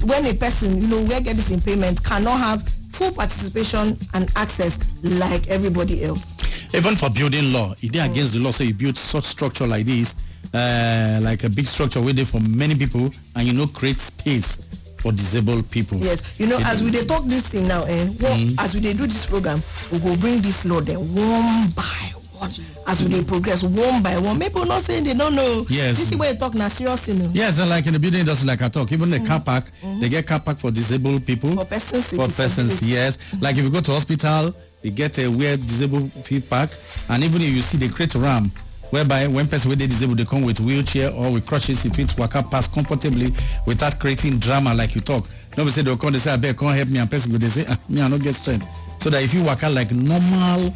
when 0.04 0.26
a 0.26 0.34
person 0.34 0.80
you 0.80 0.86
know 0.88 1.02
where 1.04 1.20
get 1.20 1.36
this 1.36 1.50
impairment 1.50 2.02
cannot 2.04 2.38
have 2.38 2.62
full 2.92 3.12
participation 3.12 3.96
and 4.14 4.30
access 4.36 4.78
like 5.04 5.48
everybody 5.48 6.04
else. 6.04 6.74
Even 6.74 6.96
for 6.96 7.10
building 7.10 7.52
law, 7.52 7.72
it 7.82 7.92
dey 7.92 8.00
against 8.00 8.34
the 8.34 8.40
law. 8.40 8.50
So 8.50 8.64
you 8.64 8.74
build 8.74 8.98
such 8.98 9.24
structure 9.24 9.66
like 9.66 9.86
this, 9.86 10.16
uh, 10.54 11.20
like 11.22 11.44
a 11.44 11.48
big 11.50 11.66
structure 11.66 12.00
where 12.00 12.12
they 12.12 12.24
for 12.24 12.40
many 12.40 12.74
people, 12.74 13.10
and 13.36 13.46
you 13.46 13.52
know 13.54 13.66
create 13.66 13.98
space 14.00 14.64
for 14.98 15.12
disabled 15.12 15.70
people. 15.70 15.96
yes 15.98 16.40
you 16.40 16.46
know 16.48 16.58
as 16.64 16.82
we 16.82 16.90
dey 16.90 17.04
talk 17.06 17.22
this 17.26 17.50
thing 17.52 17.68
now 17.68 17.84
eh 17.84 18.06
one 18.18 18.50
as 18.58 18.74
we 18.74 18.80
dey 18.80 18.92
do 18.92 19.06
this 19.06 19.26
program 19.26 19.62
we 19.92 19.98
will 19.98 20.16
bring 20.16 20.40
this 20.42 20.64
law 20.64 20.80
dem 20.80 20.98
one 21.14 21.70
by 21.70 21.97
as 22.42 23.02
we 23.02 23.22
progress 23.24 23.62
one 23.62 24.02
by 24.02 24.16
one. 24.18 24.38
People 24.38 24.64
know 24.64 24.78
say 24.78 25.00
they 25.00 25.14
don't 25.14 25.34
know. 25.34 25.64
Yes. 25.68 25.98
this 25.98 26.12
is 26.12 26.18
wey 26.18 26.30
you 26.32 26.38
talk 26.38 26.54
na 26.54 26.68
serious 26.68 27.06
thing 27.06 27.20
o 27.22 27.30
Yes, 27.32 27.58
and 27.58 27.68
like 27.70 27.86
in 27.86 27.92
the 27.92 27.98
building 27.98 28.20
industry, 28.20 28.46
like 28.46 28.62
I 28.62 28.68
talk, 28.68 28.90
even 28.92 29.10
the 29.10 29.18
mm. 29.18 29.26
car 29.26 29.40
park, 29.40 29.64
mm-hmm. 29.64 30.00
they 30.00 30.08
get 30.08 30.26
car 30.26 30.40
park 30.40 30.58
for 30.58 30.70
disabled 30.70 31.26
people. 31.26 31.52
For 31.56 31.64
persons 31.64 32.10
For 32.10 32.26
persons, 32.28 32.82
yes. 32.82 33.16
Mm-hmm. 33.18 33.44
Like 33.44 33.56
if 33.58 33.64
you 33.64 33.70
go 33.70 33.80
to 33.80 33.92
hospital, 33.92 34.54
they 34.82 34.90
get 34.90 35.18
a 35.18 35.28
weird 35.28 35.60
disabled 35.62 36.12
fee 36.12 36.40
park, 36.40 36.70
and 37.10 37.22
even 37.24 37.42
if 37.42 37.48
you 37.48 37.60
see 37.60 37.78
they 37.78 37.88
create 37.88 38.14
ramp, 38.14 38.52
whereby 38.90 39.26
when 39.26 39.46
person 39.46 39.68
with 39.70 39.78
disabled 39.78 40.18
they 40.18 40.24
come 40.24 40.42
with 40.42 40.60
wheelchair 40.60 41.10
or 41.12 41.32
with 41.32 41.46
crutches, 41.46 41.84
if 41.84 41.98
it's 41.98 42.16
waka 42.16 42.42
pass 42.42 42.66
comfortably 42.72 43.32
without 43.66 43.98
creating 43.98 44.38
drama 44.38 44.74
like 44.74 44.94
you 44.94 45.00
talk. 45.00 45.24
Nobody 45.56 45.70
say 45.72 45.82
they'll 45.82 45.96
come, 45.96 46.12
they 46.12 46.18
say, 46.18 46.32
I 46.32 46.36
beg, 46.36 46.56
come 46.56 46.68
help 46.74 46.88
me, 46.88 46.98
and 46.98 47.10
person 47.10 47.32
go, 47.32 47.38
they 47.38 47.48
say, 47.48 47.64
ah, 47.68 47.78
me, 47.88 48.00
I 48.00 48.08
don't 48.08 48.22
get 48.22 48.34
strength. 48.34 48.66
So 49.00 49.10
that 49.10 49.22
if 49.22 49.34
you 49.34 49.42
waka 49.44 49.68
like 49.68 49.90
normal 49.92 50.70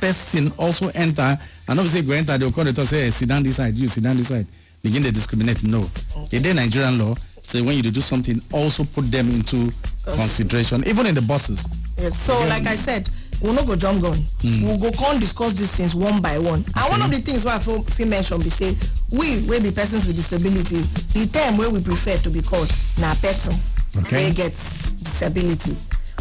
person 0.00 0.52
also 0.58 0.88
enter, 0.94 1.22
and 1.68 1.76
nobody 1.76 1.88
say 1.88 2.02
go 2.02 2.12
enter, 2.12 2.36
they'll 2.38 2.52
come, 2.52 2.64
they 2.66 2.72
talk, 2.72 2.86
say, 2.86 3.04
hey, 3.04 3.10
sit 3.10 3.28
down 3.28 3.42
this 3.42 3.56
side, 3.56 3.74
you 3.74 3.86
sit 3.86 4.04
down 4.04 4.16
this 4.16 4.28
side. 4.28 4.46
Begin 4.82 5.02
to 5.02 5.10
discriminate. 5.12 5.62
No. 5.64 5.88
In 6.32 6.42
the 6.42 6.52
Nigerian 6.54 6.98
law, 6.98 7.14
say 7.42 7.60
when 7.62 7.76
you 7.76 7.82
do 7.82 8.00
something, 8.00 8.40
also 8.52 8.84
put 8.84 9.10
them 9.10 9.28
into 9.30 9.72
consideration, 10.04 10.86
even 10.86 11.06
in 11.06 11.14
the 11.14 11.22
buses. 11.22 11.66
yes 11.98 12.16
so 12.18 12.32
like 12.48 12.66
i 12.66 12.74
said 12.76 13.08
we 13.42 13.52
no 13.52 13.64
go 13.64 13.76
jump 13.76 14.02
gun. 14.02 14.18
We 14.42 14.76
go 14.78 14.90
come 14.92 15.18
discuss 15.20 15.56
these 15.56 15.76
things 15.76 15.94
one 15.94 16.20
by 16.22 16.38
one. 16.38 16.64
And 16.76 16.86
one 16.90 17.02
of 17.02 17.10
the 17.10 17.18
things 17.18 17.44
wey 17.44 17.52
i 17.52 17.58
fit 17.58 17.84
fit 17.92 18.08
mention 18.08 18.38
be 18.40 18.48
say 18.50 18.72
we 19.12 19.44
wey 19.46 19.60
be 19.60 19.70
persons 19.70 20.06
with 20.06 20.16
disability 20.16 20.80
the 21.12 21.26
term 21.32 21.56
wey 21.58 21.68
we 21.68 21.82
prefer 21.82 22.16
to 22.18 22.30
be 22.30 22.42
called 22.42 22.70
na 22.98 23.14
person. 23.16 23.54
Okay. 23.98 24.28
wey 24.28 24.32
get 24.32 24.52
disability. 24.52 25.76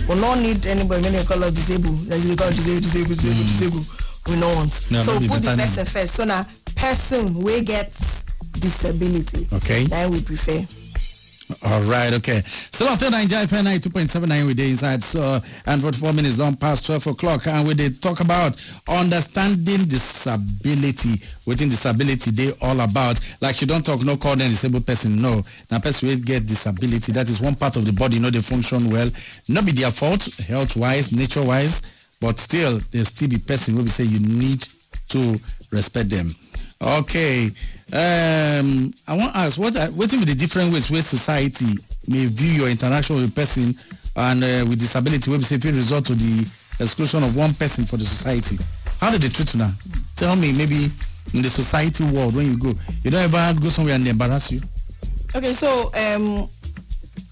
We 0.10 0.16
no 0.16 0.36
need 0.36 0.66
anybody 0.66 1.04
wey 1.04 1.12
dey 1.12 1.24
call 1.26 1.44
us 1.44 1.52
disabled. 1.52 2.12
As 2.12 2.28
they 2.28 2.36
call 2.36 2.50
disabled 2.52 2.84
disabled 2.84 3.18
disabled 3.18 3.48
disabled. 3.48 3.86
We 4.28 4.36
no 4.40 4.48
want. 4.56 4.74
So 4.74 5.20
put 5.28 5.42
the 5.44 5.56
person 5.58 5.86
first. 5.86 6.14
So 6.16 6.26
na 6.26 6.44
person 6.76 7.34
wey 7.44 7.64
get 7.64 7.92
disability. 8.60 9.48
Okay. 9.54 9.86
na 9.86 10.04
im 10.04 10.12
we 10.12 10.22
prefer. 10.22 10.60
All 11.64 11.82
right, 11.84 12.12
okay. 12.14 12.42
Still 12.46 12.88
on 12.88 12.96
still 12.96 13.12
Nigeria 13.12 13.46
FM 13.46 13.66
92.79 13.78 14.48
we 14.48 14.54
day 14.56 14.72
inside. 14.72 15.04
So, 15.04 15.40
and 15.66 15.82
44 15.82 16.14
minutes 16.14 16.38
don't 16.38 16.60
past 16.60 16.86
12 16.88 17.08
o'clock. 17.08 17.46
And 17.46 17.68
we 17.68 17.76
did 17.76 18.02
talk 18.02 18.20
about 18.20 18.56
understanding 18.88 19.86
disability. 19.86 21.22
Within 21.46 21.70
disability, 21.70 22.32
they 22.32 22.52
all 22.62 22.80
about. 22.80 23.20
Like 23.42 23.62
you 23.62 23.68
don't 23.68 23.86
talk, 23.86 24.04
no 24.04 24.18
call 24.18 24.36
them 24.36 24.50
disabled 24.50 24.88
person. 24.88 25.22
No. 25.22 25.44
Now, 25.70 25.80
person 25.80 26.10
will 26.10 26.18
get 26.18 26.48
disability. 26.48 27.12
That 27.12 27.30
is 27.30 27.40
one 27.40 27.56
part 27.56 27.76
of 27.76 27.86
the 27.86 27.94
body, 27.94 28.16
you 28.16 28.22
know, 28.22 28.32
they 28.32 28.42
function 28.42 28.90
well. 28.90 29.10
Not 29.48 29.66
be 29.66 29.72
their 29.72 29.92
fault, 29.92 30.28
health-wise, 30.48 31.14
nature-wise. 31.14 31.84
But 32.22 32.40
still, 32.40 32.80
there 32.92 33.06
still 33.06 33.30
be 33.30 33.38
person 33.38 33.76
will 33.76 33.84
be 33.84 33.90
say 33.90 34.06
you 34.06 34.20
need 34.20 34.68
to 35.10 35.38
respect 35.72 36.10
them. 36.10 36.32
Okay. 36.82 37.52
Um, 37.94 38.92
I 39.08 39.16
want 39.16 39.32
to 39.34 39.38
ask 39.38 39.60
what 39.60 39.78
are, 39.78 39.88
what 39.92 40.12
are 40.12 40.18
the 40.26 40.34
different 40.34 40.74
ways 40.74 40.90
where 40.90 41.04
society 41.04 41.78
may 42.08 42.26
view 42.26 42.62
your 42.64 42.70
interaction 42.70 43.16
with 43.18 43.30
a 43.30 43.32
person 43.32 43.76
and 44.16 44.44
uh, 44.44 44.66
with 44.68 44.80
disability 44.80 45.30
wey 45.30 45.38
be 45.38 45.44
say 45.44 45.58
result 45.72 46.06
to 46.08 46.16
the 46.16 46.42
exclusion 46.80 47.24
of 47.24 47.36
one 47.36 47.54
person 47.54 47.86
for 47.86 47.98
the 47.98 48.06
society. 48.06 48.58
how 49.00 49.12
did 49.12 49.22
they 49.22 49.30
treat 49.30 49.54
you 49.54 49.60
now 49.60 49.72
tell 50.16 50.36
me 50.36 50.52
maybe 50.54 50.90
in 51.34 51.42
the 51.42 51.50
society 51.50 52.04
world 52.06 52.36
when 52.36 52.46
you 52.46 52.58
go 52.58 52.74
you 53.04 53.12
don't 53.12 53.22
ever 53.34 53.60
go 53.60 53.70
somewhere 53.70 53.96
and 53.96 54.08
embarrass 54.08 54.52
you 54.52 54.62
okay 55.36 55.54
so 55.54 55.92
um 55.96 56.48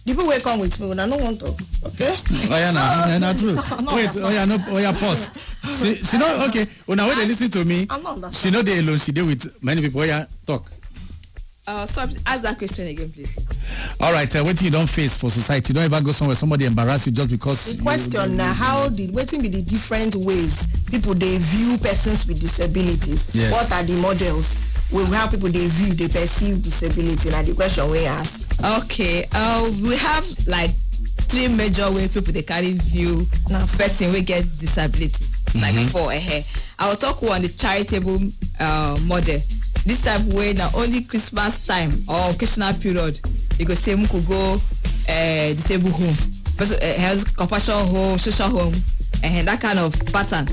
people 0.05 0.27
wey 0.27 0.39
come 0.39 0.60
with 0.60 0.79
me 0.79 0.88
una 0.91 1.05
no 1.07 1.17
wan 1.17 1.38
talk 1.38 1.55
okay. 1.86 2.13
oh 2.51 2.57
yeah 2.57 2.72
na 2.72 3.05
na 3.07 3.17
na 3.19 3.33
true. 3.33 3.55
No, 3.83 3.95
wait 3.95 4.10
oh 4.17 4.29
yeah 4.29 4.45
no 4.45 4.57
oh 4.69 4.77
yeah 4.77 4.91
pause. 4.91 5.33
She 5.79 5.95
she 6.03 6.17
no 6.17 6.45
okay. 6.48 6.67
Una 6.89 7.07
wey 7.07 7.15
dey 7.15 7.25
lis 7.25 7.39
ten 7.39 7.50
to 7.51 7.65
me 7.65 7.88
I 7.89 8.29
she 8.31 8.51
no 8.51 8.62
dey 8.62 8.79
alone. 8.79 8.98
She 8.98 9.12
dey 9.12 9.22
with 9.22 9.62
many 9.63 9.81
people. 9.81 10.01
Oh 10.01 10.03
yeah 10.03 10.25
talk. 10.45 10.69
Uh, 11.65 11.86
so 11.86 12.01
ask 12.27 12.41
that 12.43 12.57
question 12.57 12.88
again, 12.88 13.10
please. 13.10 13.38
all 14.01 14.12
right 14.12 14.36
uh, 14.36 14.43
wetin 14.43 14.63
you 14.65 14.72
don 14.72 14.86
face 14.86 15.15
for 15.15 15.29
society 15.29 15.72
you 15.72 15.75
don 15.75 15.86
ever 15.86 16.03
go 16.03 16.12
somewhere 16.12 16.36
somebody 16.36 16.65
embarrass 16.65 17.05
you 17.07 17.13
just 17.13 17.29
because 17.29 17.77
the 17.77 17.81
question 17.81 18.36
na 18.36 18.51
how 18.53 18.89
the 18.89 19.07
wetin 19.15 19.41
be 19.41 19.48
the 19.48 19.62
different 19.62 20.13
ways 20.15 20.67
people 20.91 21.13
dey 21.13 21.38
view 21.39 21.77
persons 21.77 22.27
with 22.27 22.41
disabilities? 22.41 23.33
Yes. 23.33 23.50
what 23.53 23.72
are 23.72 23.83
the 23.83 23.95
models? 24.01 24.69
Wey 24.91 25.05
how 25.15 25.29
people 25.29 25.48
dey 25.50 25.67
view 25.67 25.93
dey 25.95 26.10
perceive 26.12 26.62
disability? 26.62 27.29
Na 27.31 27.41
the 27.41 27.53
question 27.55 27.89
wey 27.89 28.07
I 28.07 28.19
ask. 28.19 28.42
Okay, 28.62 29.25
uh, 29.33 29.69
we 29.83 29.95
have 29.98 30.25
like 30.48 30.72
three 31.27 31.48
major 31.48 31.91
way 31.91 32.07
people 32.07 32.33
they 32.33 32.41
carry 32.43 32.74
view 32.74 33.25
Na 33.50 33.65
person 33.77 34.12
we 34.12 34.22
get 34.22 34.43
disability. 34.60 35.25
Like 35.60 35.75
four 35.89 36.12
eh. 36.13 36.43
I 36.79 36.89
will 36.89 36.95
talk 36.95 37.22
on 37.24 37.41
the 37.41 37.50
charitable 37.50 38.19
uh, 38.60 38.98
model. 39.05 39.39
This 39.86 40.01
type 40.01 40.22
way 40.33 40.53
na 40.53 40.69
only 40.75 41.03
Christmas 41.03 41.65
time 41.67 41.91
or 42.07 42.31
occasional 42.31 42.74
period 42.74 43.19
you 43.60 43.65
go 43.65 43.74
say 43.74 43.93
muku 43.95 44.25
go 44.27 44.55
uh, 45.12 45.48
disabled 45.53 45.93
home, 45.93 46.15
person, 46.57 46.77
uh, 46.81 46.93
health 47.00 47.36
compassion 47.38 47.74
home, 47.88 48.17
social 48.17 48.48
home, 48.50 48.74
and 49.24 49.48
that 49.48 49.60
kind 49.62 49.77
of 49.77 49.93
pattern. 50.13 50.48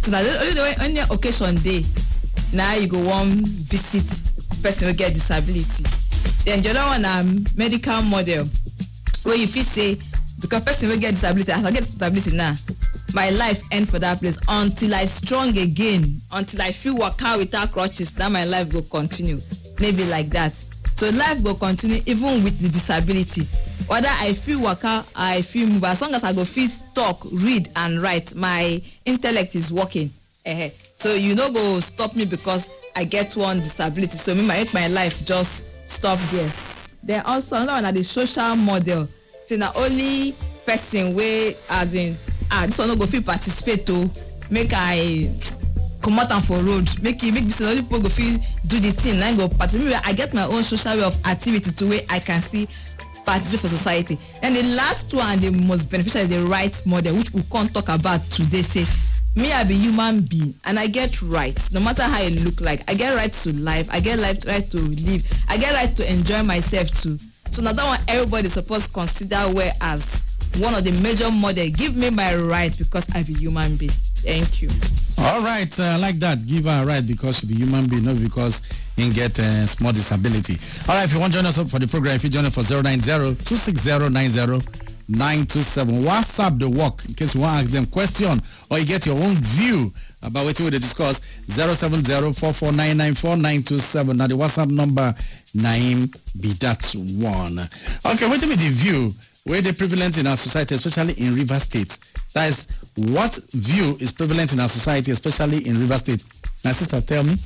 So 0.00 0.12
the 0.12 0.38
only 0.40 0.54
the 0.54 0.62
way 0.62 0.74
only 0.80 1.00
occasion 1.00 1.56
day 1.56 1.84
now 2.52 2.74
you 2.74 2.86
go 2.88 2.98
wan 3.04 3.42
visit 3.44 4.06
person 4.62 4.86
wey 4.86 4.94
get 4.94 5.12
disability. 5.12 5.84
Then 6.48 6.62
the 6.62 6.70
other 6.70 6.88
one 6.88 7.02
na 7.02 7.22
medical 7.56 8.00
model 8.00 8.48
wey 9.26 9.36
you 9.36 9.46
fit 9.46 9.66
say 9.66 9.98
because 10.40 10.64
person 10.64 10.88
wey 10.88 10.96
get 10.98 11.10
disability 11.10 11.52
as 11.52 11.62
I 11.62 11.70
get 11.70 11.84
disability 11.84 12.34
now 12.34 12.54
my 13.12 13.28
life 13.28 13.62
end 13.70 13.86
for 13.86 13.98
that 13.98 14.18
place 14.20 14.38
until 14.48 14.94
I 14.94 15.04
strong 15.04 15.58
again 15.58 16.16
until 16.32 16.62
I 16.62 16.72
fit 16.72 16.94
waka 16.94 17.36
without 17.36 17.70
crutches 17.72 18.16
na 18.18 18.30
my 18.30 18.44
life 18.46 18.72
go 18.72 18.80
continue. 18.80 19.40
Maybe 19.78 20.04
like 20.06 20.30
that. 20.30 20.54
So 20.94 21.10
life 21.10 21.44
go 21.44 21.52
continue 21.52 22.00
even 22.06 22.42
with 22.42 22.58
the 22.60 22.70
disability. 22.70 23.42
Whether 23.86 24.08
I 24.10 24.32
fit 24.32 24.56
waka 24.56 25.00
or 25.00 25.04
I 25.16 25.42
fit 25.42 25.68
move 25.68 25.84
as 25.84 26.00
long 26.00 26.14
as 26.14 26.24
I 26.24 26.32
go 26.32 26.46
fit 26.46 26.70
talk 26.94 27.26
read 27.30 27.68
and 27.76 28.00
write 28.00 28.34
my 28.34 28.80
intellect 29.04 29.54
is 29.54 29.70
working. 29.70 30.08
So 30.94 31.12
you 31.12 31.34
no 31.34 31.52
go 31.52 31.78
stop 31.80 32.16
me 32.16 32.24
because 32.24 32.70
I 32.96 33.04
get 33.04 33.36
one 33.36 33.60
disability. 33.60 34.16
So 34.16 34.34
make 34.34 34.72
my 34.72 34.88
life 34.88 35.26
just 35.26 35.67
stop 35.88 36.18
there 36.30 36.52
then 37.02 37.22
also 37.24 37.56
another 37.56 37.72
one 37.72 37.82
na 37.84 37.90
the 37.92 38.02
social 38.02 38.54
model. 38.56 39.08
Say 39.46 39.56
na 39.56 39.70
only 39.76 40.34
person 40.66 41.14
wey 41.14 41.54
as 41.70 41.94
in 41.94 42.14
ah 42.50 42.66
this 42.66 42.78
one 42.78 42.88
no 42.88 42.96
go 42.96 43.06
fit 43.06 43.24
participate 43.24 43.88
o 43.90 44.10
make 44.50 44.72
i 44.74 45.30
comot 46.02 46.30
am 46.30 46.42
for 46.42 46.58
road. 46.58 46.86
Make 47.02 47.22
e 47.24 47.30
make 47.30 47.44
be 47.44 47.50
say 47.50 47.64
na 47.64 47.70
only 47.70 47.82
people 47.82 48.00
go 48.02 48.08
fit 48.08 48.40
do 48.66 48.78
the 48.78 48.90
thing. 48.92 49.18
Na 49.20 49.32
go 49.32 49.48
participate 49.48 50.00
i 50.04 50.12
get 50.12 50.34
my 50.34 50.44
own 50.44 50.62
social 50.62 50.94
way 50.96 51.04
of 51.04 51.16
activity 51.26 51.70
too 51.70 51.88
wey 51.88 52.04
i 52.10 52.18
can 52.18 52.42
still 52.42 52.66
participate 53.24 53.60
for 53.60 53.68
society. 53.68 54.18
Then 54.42 54.54
the 54.54 54.62
last 54.74 55.14
one 55.14 55.38
the 55.40 55.50
most 55.50 55.90
beneficial 55.90 56.22
is 56.22 56.28
the 56.28 56.44
right 56.44 56.74
model 56.84 57.14
which 57.16 57.32
we 57.32 57.42
come 57.50 57.68
talk 57.68 57.88
about 57.88 58.20
today 58.30 58.62
say 58.62 58.84
me 59.38 59.52
i 59.52 59.62
be 59.64 59.74
human 59.74 60.20
being 60.22 60.52
and 60.64 60.78
i 60.78 60.86
get 60.86 61.22
rights 61.22 61.70
no 61.72 61.78
matter 61.80 62.02
how 62.02 62.20
e 62.22 62.30
look 62.30 62.60
like 62.60 62.82
i 62.90 62.94
get 62.94 63.14
right 63.14 63.32
to 63.32 63.52
life 63.54 63.88
i 63.92 64.00
get 64.00 64.18
right, 64.18 64.44
right 64.46 64.68
to 64.70 64.78
live 64.78 65.22
i 65.48 65.56
get 65.56 65.72
right 65.74 65.94
to 65.96 66.12
enjoy 66.12 66.42
myself 66.42 66.90
too. 66.90 67.16
So 67.50 67.62
na 67.62 67.72
that 67.72 67.86
one 67.86 68.00
everybody 68.08 68.48
suppose 68.48 68.86
consider 68.88 69.40
well 69.54 69.72
as 69.80 70.22
one 70.58 70.74
of 70.74 70.82
the 70.84 70.92
major 71.02 71.30
model. 71.30 71.68
Give 71.70 71.96
me 71.96 72.10
my 72.10 72.34
rights 72.36 72.76
because 72.76 73.06
i 73.14 73.22
be 73.22 73.32
human 73.34 73.76
being. 73.76 73.90
Thank 74.24 74.60
you. 74.62 74.68
all 75.18 75.40
right 75.42 75.72
uh, 75.80 75.98
like 76.00 76.18
that 76.18 76.44
give 76.46 76.64
her 76.64 76.82
a 76.82 76.86
right 76.86 77.06
because 77.06 77.38
she 77.38 77.46
be 77.46 77.54
human 77.54 77.86
being 77.86 78.04
not 78.04 78.20
because 78.20 78.62
he 78.96 79.10
get 79.10 79.38
uh, 79.38 79.66
small 79.66 79.92
disability. 79.92 80.58
All 80.88 80.96
right 80.96 81.04
if 81.04 81.12
you 81.14 81.20
wan 81.20 81.30
join 81.30 81.46
us 81.46 81.58
up 81.58 81.68
for 81.68 81.78
the 81.78 81.86
program 81.86 82.16
if 82.16 82.24
you 82.24 82.30
join 82.30 82.44
us 82.44 82.54
for 82.54 82.62
090-260-90-927 85.10 86.04
whatsapp 86.04 86.58
the 86.58 86.68
work? 86.68 87.04
In 87.08 87.14
case 87.14 87.34
you 87.34 87.40
wan 87.40 87.58
ask 87.60 87.70
them 87.70 87.86
question 87.86 88.42
or 88.70 88.78
you 88.78 88.84
get 88.86 89.06
your 89.06 89.16
own 89.16 89.34
view 89.36 89.90
about 90.22 90.44
wetin 90.46 90.64
we 90.64 90.70
dey 90.70 90.78
discuss 90.78 91.20
070-4499-4927 91.46 94.16
na 94.16 94.26
the 94.26 94.34
whatsapp 94.34 94.70
number 94.70 95.14
na 95.54 95.74
im 95.76 96.10
be 96.40 96.48
that 96.60 96.84
one. 97.18 97.58
Okay 98.04 98.26
wetin 98.28 98.48
be 98.50 98.56
the 98.56 98.68
view? 98.70 99.12
Where 99.44 99.62
dey 99.62 99.72
prevalent 99.72 100.18
in 100.18 100.26
our 100.26 100.36
society 100.36 100.74
especially 100.74 101.14
in 101.14 101.34
River 101.34 101.58
state? 101.58 101.96
That 102.34 102.50
is 102.50 102.68
what 102.96 103.38
view 103.52 103.96
is 104.00 104.12
prevalent 104.12 104.52
in 104.52 104.60
our 104.60 104.68
society 104.68 105.12
especially 105.12 105.66
in 105.66 105.78
River 105.80 105.96
state? 105.98 106.22
My 106.64 106.72
sister 106.72 107.00
tell 107.00 107.24
me. 107.24 107.36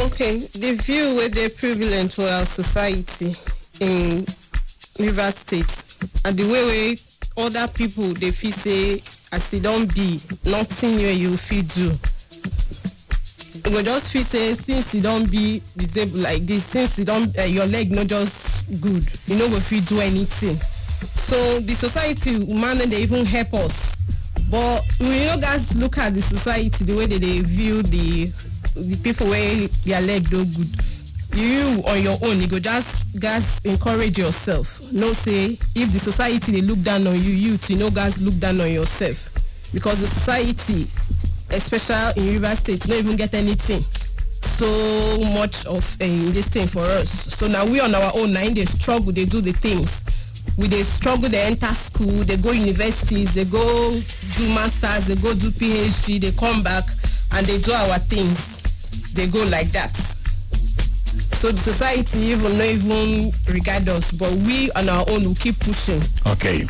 Okay, 0.00 0.38
the 0.54 0.76
view 0.80 1.16
wey 1.16 1.28
dey 1.28 1.48
prevalent 1.50 2.14
for 2.14 2.26
our 2.26 2.46
society 2.46 3.34
in 3.80 4.24
Rivers 4.98 5.36
State 5.36 5.84
and 6.24 6.36
the 6.36 6.44
way 6.50 6.64
wey 6.66 6.96
other 7.44 7.68
people 7.72 8.12
dey 8.14 8.30
feel 8.30 8.50
say 8.52 8.94
as 9.32 9.54
e 9.54 9.60
don 9.60 9.86
be 9.86 10.20
nothing 10.44 10.96
wey 10.96 11.12
you 11.14 11.36
fit 11.36 11.68
do. 11.74 11.90
You 13.70 13.82
just 13.82 14.12
feel 14.12 14.22
say 14.22 14.54
since 14.54 14.94
e 14.94 15.00
don 15.00 15.26
be 15.26 15.62
disabled 15.76 16.22
like 16.22 16.42
this 16.46 16.64
since 16.64 16.98
e 16.98 17.04
don 17.04 17.28
uh, 17.38 17.42
your 17.42 17.66
leg 17.66 17.92
no 17.92 18.04
just 18.04 18.68
good 18.80 19.04
you 19.26 19.36
no 19.36 19.48
go 19.48 19.60
fit 19.60 19.86
do 19.86 20.00
anything. 20.00 20.56
So 21.14 21.60
the 21.60 21.74
society 21.74 22.44
man 22.52 22.78
dey 22.90 23.02
even 23.02 23.24
help 23.24 23.54
us 23.54 23.96
but 24.50 24.82
we 24.98 25.24
no 25.26 25.36
gats 25.38 25.76
look 25.76 25.98
at 25.98 26.14
the 26.14 26.22
society 26.22 26.84
the 26.84 26.96
way 26.96 27.06
they 27.06 27.40
view 27.40 27.82
the 27.82 28.26
the 28.74 28.98
people 29.04 29.28
wey 29.30 29.66
their 29.84 30.00
leg 30.00 30.24
no 30.32 30.44
good 30.44 30.70
you 31.38 31.82
on 31.86 32.02
your 32.02 32.18
own 32.22 32.40
you 32.40 32.48
go 32.48 32.58
just 32.58 33.18
guys 33.20 33.60
encourage 33.64 34.18
yourself. 34.18 34.80
No 34.92 35.12
say 35.12 35.56
if 35.74 35.92
the 35.92 35.98
society 35.98 36.52
they 36.52 36.60
look 36.60 36.80
down 36.82 37.06
on 37.06 37.14
you 37.14 37.32
you 37.32 37.56
too 37.56 37.76
no 37.76 37.90
gats 37.90 38.20
look 38.20 38.36
down 38.38 38.60
on 38.60 38.70
yourself. 38.70 39.34
Because 39.72 40.00
the 40.00 40.06
society 40.06 40.86
especially 41.50 42.22
in 42.28 42.34
rivers 42.34 42.58
State, 42.58 42.88
not 42.88 42.98
even 42.98 43.16
get 43.16 43.34
anything 43.34 43.80
so 44.40 45.18
much 45.34 45.64
of 45.66 45.84
um, 46.02 46.32
this 46.32 46.48
thing 46.48 46.66
for 46.66 46.80
us. 46.82 47.10
So 47.10 47.46
now 47.48 47.64
we 47.64 47.80
on 47.80 47.94
our 47.94 48.12
own 48.14 48.32
now 48.32 48.48
they 48.48 48.64
struggle 48.64 49.12
they 49.12 49.24
do 49.24 49.40
the 49.40 49.52
things. 49.52 50.04
We 50.58 50.66
dey 50.66 50.82
struggle 50.82 51.28
they 51.28 51.42
enter 51.42 51.66
school 51.66 52.24
they 52.24 52.36
go 52.36 52.50
universities 52.52 53.34
they 53.34 53.44
go 53.44 53.92
do 53.92 54.48
masters 54.54 55.06
they 55.06 55.14
go 55.16 55.34
do 55.34 55.50
phd 55.50 56.20
they 56.20 56.32
come 56.32 56.62
back 56.62 56.84
and 57.32 57.46
they 57.46 57.58
do 57.58 57.72
our 57.72 57.98
things. 57.98 58.56
They 59.14 59.26
go 59.26 59.44
like 59.44 59.68
that 59.72 60.17
so 61.38 61.52
the 61.52 61.58
society 61.58 62.18
even 62.34 62.58
not 62.58 62.66
even 62.66 63.30
regard 63.54 63.88
us 63.88 64.10
but 64.10 64.32
we 64.42 64.70
on 64.72 64.88
our 64.88 65.04
own 65.08 65.22
will 65.24 65.34
keep 65.36 65.58
pushing. 65.60 66.02
Okay. 66.26 66.66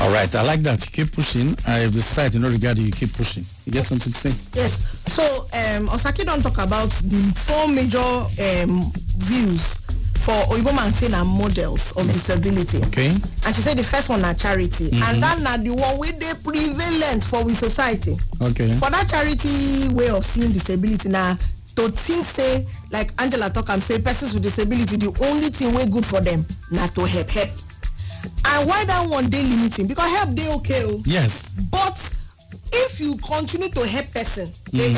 All 0.00 0.10
right 0.10 0.34
i 0.34 0.40
like 0.42 0.62
that. 0.62 0.80
You 0.86 1.04
keep 1.04 1.12
pushing. 1.12 1.50
Uh, 1.68 1.84
if 1.84 1.92
the 1.92 2.00
society 2.00 2.38
no 2.38 2.48
regard 2.48 2.78
you 2.78 2.86
you 2.86 2.92
keep 2.92 3.12
pushing. 3.12 3.44
You 3.66 3.72
get 3.72 3.84
something 3.86 4.12
to 4.12 4.18
say? 4.18 4.32
Yes. 4.58 5.02
So 5.12 5.22
um, 5.52 5.88
Osaki 5.88 6.24
don't 6.24 6.40
talk 6.42 6.56
about 6.56 6.88
the 7.04 7.20
four 7.36 7.68
major 7.68 7.98
um, 8.00 8.90
views 9.18 9.80
for 10.24 10.32
oyibo 10.52 10.74
man 10.74 10.92
say 10.92 11.08
na 11.08 11.22
models 11.24 11.92
of 11.98 12.06
disability. 12.12 12.78
Okay. 12.88 13.08
And 13.44 13.54
she 13.54 13.60
said 13.60 13.76
the 13.76 13.84
first 13.84 14.08
one 14.08 14.24
are 14.24 14.32
charity. 14.34 14.88
And 15.04 15.22
that 15.22 15.40
na 15.42 15.58
the 15.58 15.70
one 15.74 15.98
wey 15.98 16.12
dey 16.12 16.32
prevalent 16.42 17.24
for 17.24 17.44
we 17.44 17.52
society. 17.54 18.16
Okay. 18.40 18.72
For 18.76 18.88
that 18.90 19.08
charity 19.10 19.88
way 19.92 20.08
of 20.08 20.24
seeing 20.24 20.52
disability 20.52 21.10
na 21.10 21.36
to 21.76 21.88
think 21.90 22.24
say 22.24 22.66
like 22.90 23.12
angela 23.20 23.50
talk 23.50 23.70
am 23.70 23.80
say 23.80 24.00
persons 24.00 24.34
with 24.34 24.42
disability 24.42 24.96
the 24.96 25.08
only 25.24 25.50
thing 25.50 25.72
wey 25.74 25.86
good 25.86 26.04
for 26.06 26.20
them 26.20 26.44
na 26.70 26.86
to 26.88 27.04
help 27.04 27.28
help. 27.30 27.50
And 28.44 28.68
why 28.68 28.84
that 28.84 29.08
one 29.08 29.30
dey 29.30 29.42
limiting? 29.44 29.86
Because 29.86 30.10
help 30.10 30.34
dey 30.34 30.52
okay 30.54 30.84
o 30.84 31.02
yes. 31.06 31.54
But 31.70 31.96
if 32.72 33.00
you 33.00 33.16
continue 33.16 33.68
to 33.70 33.86
help 33.86 34.12
person 34.12 34.50
the 34.72 34.92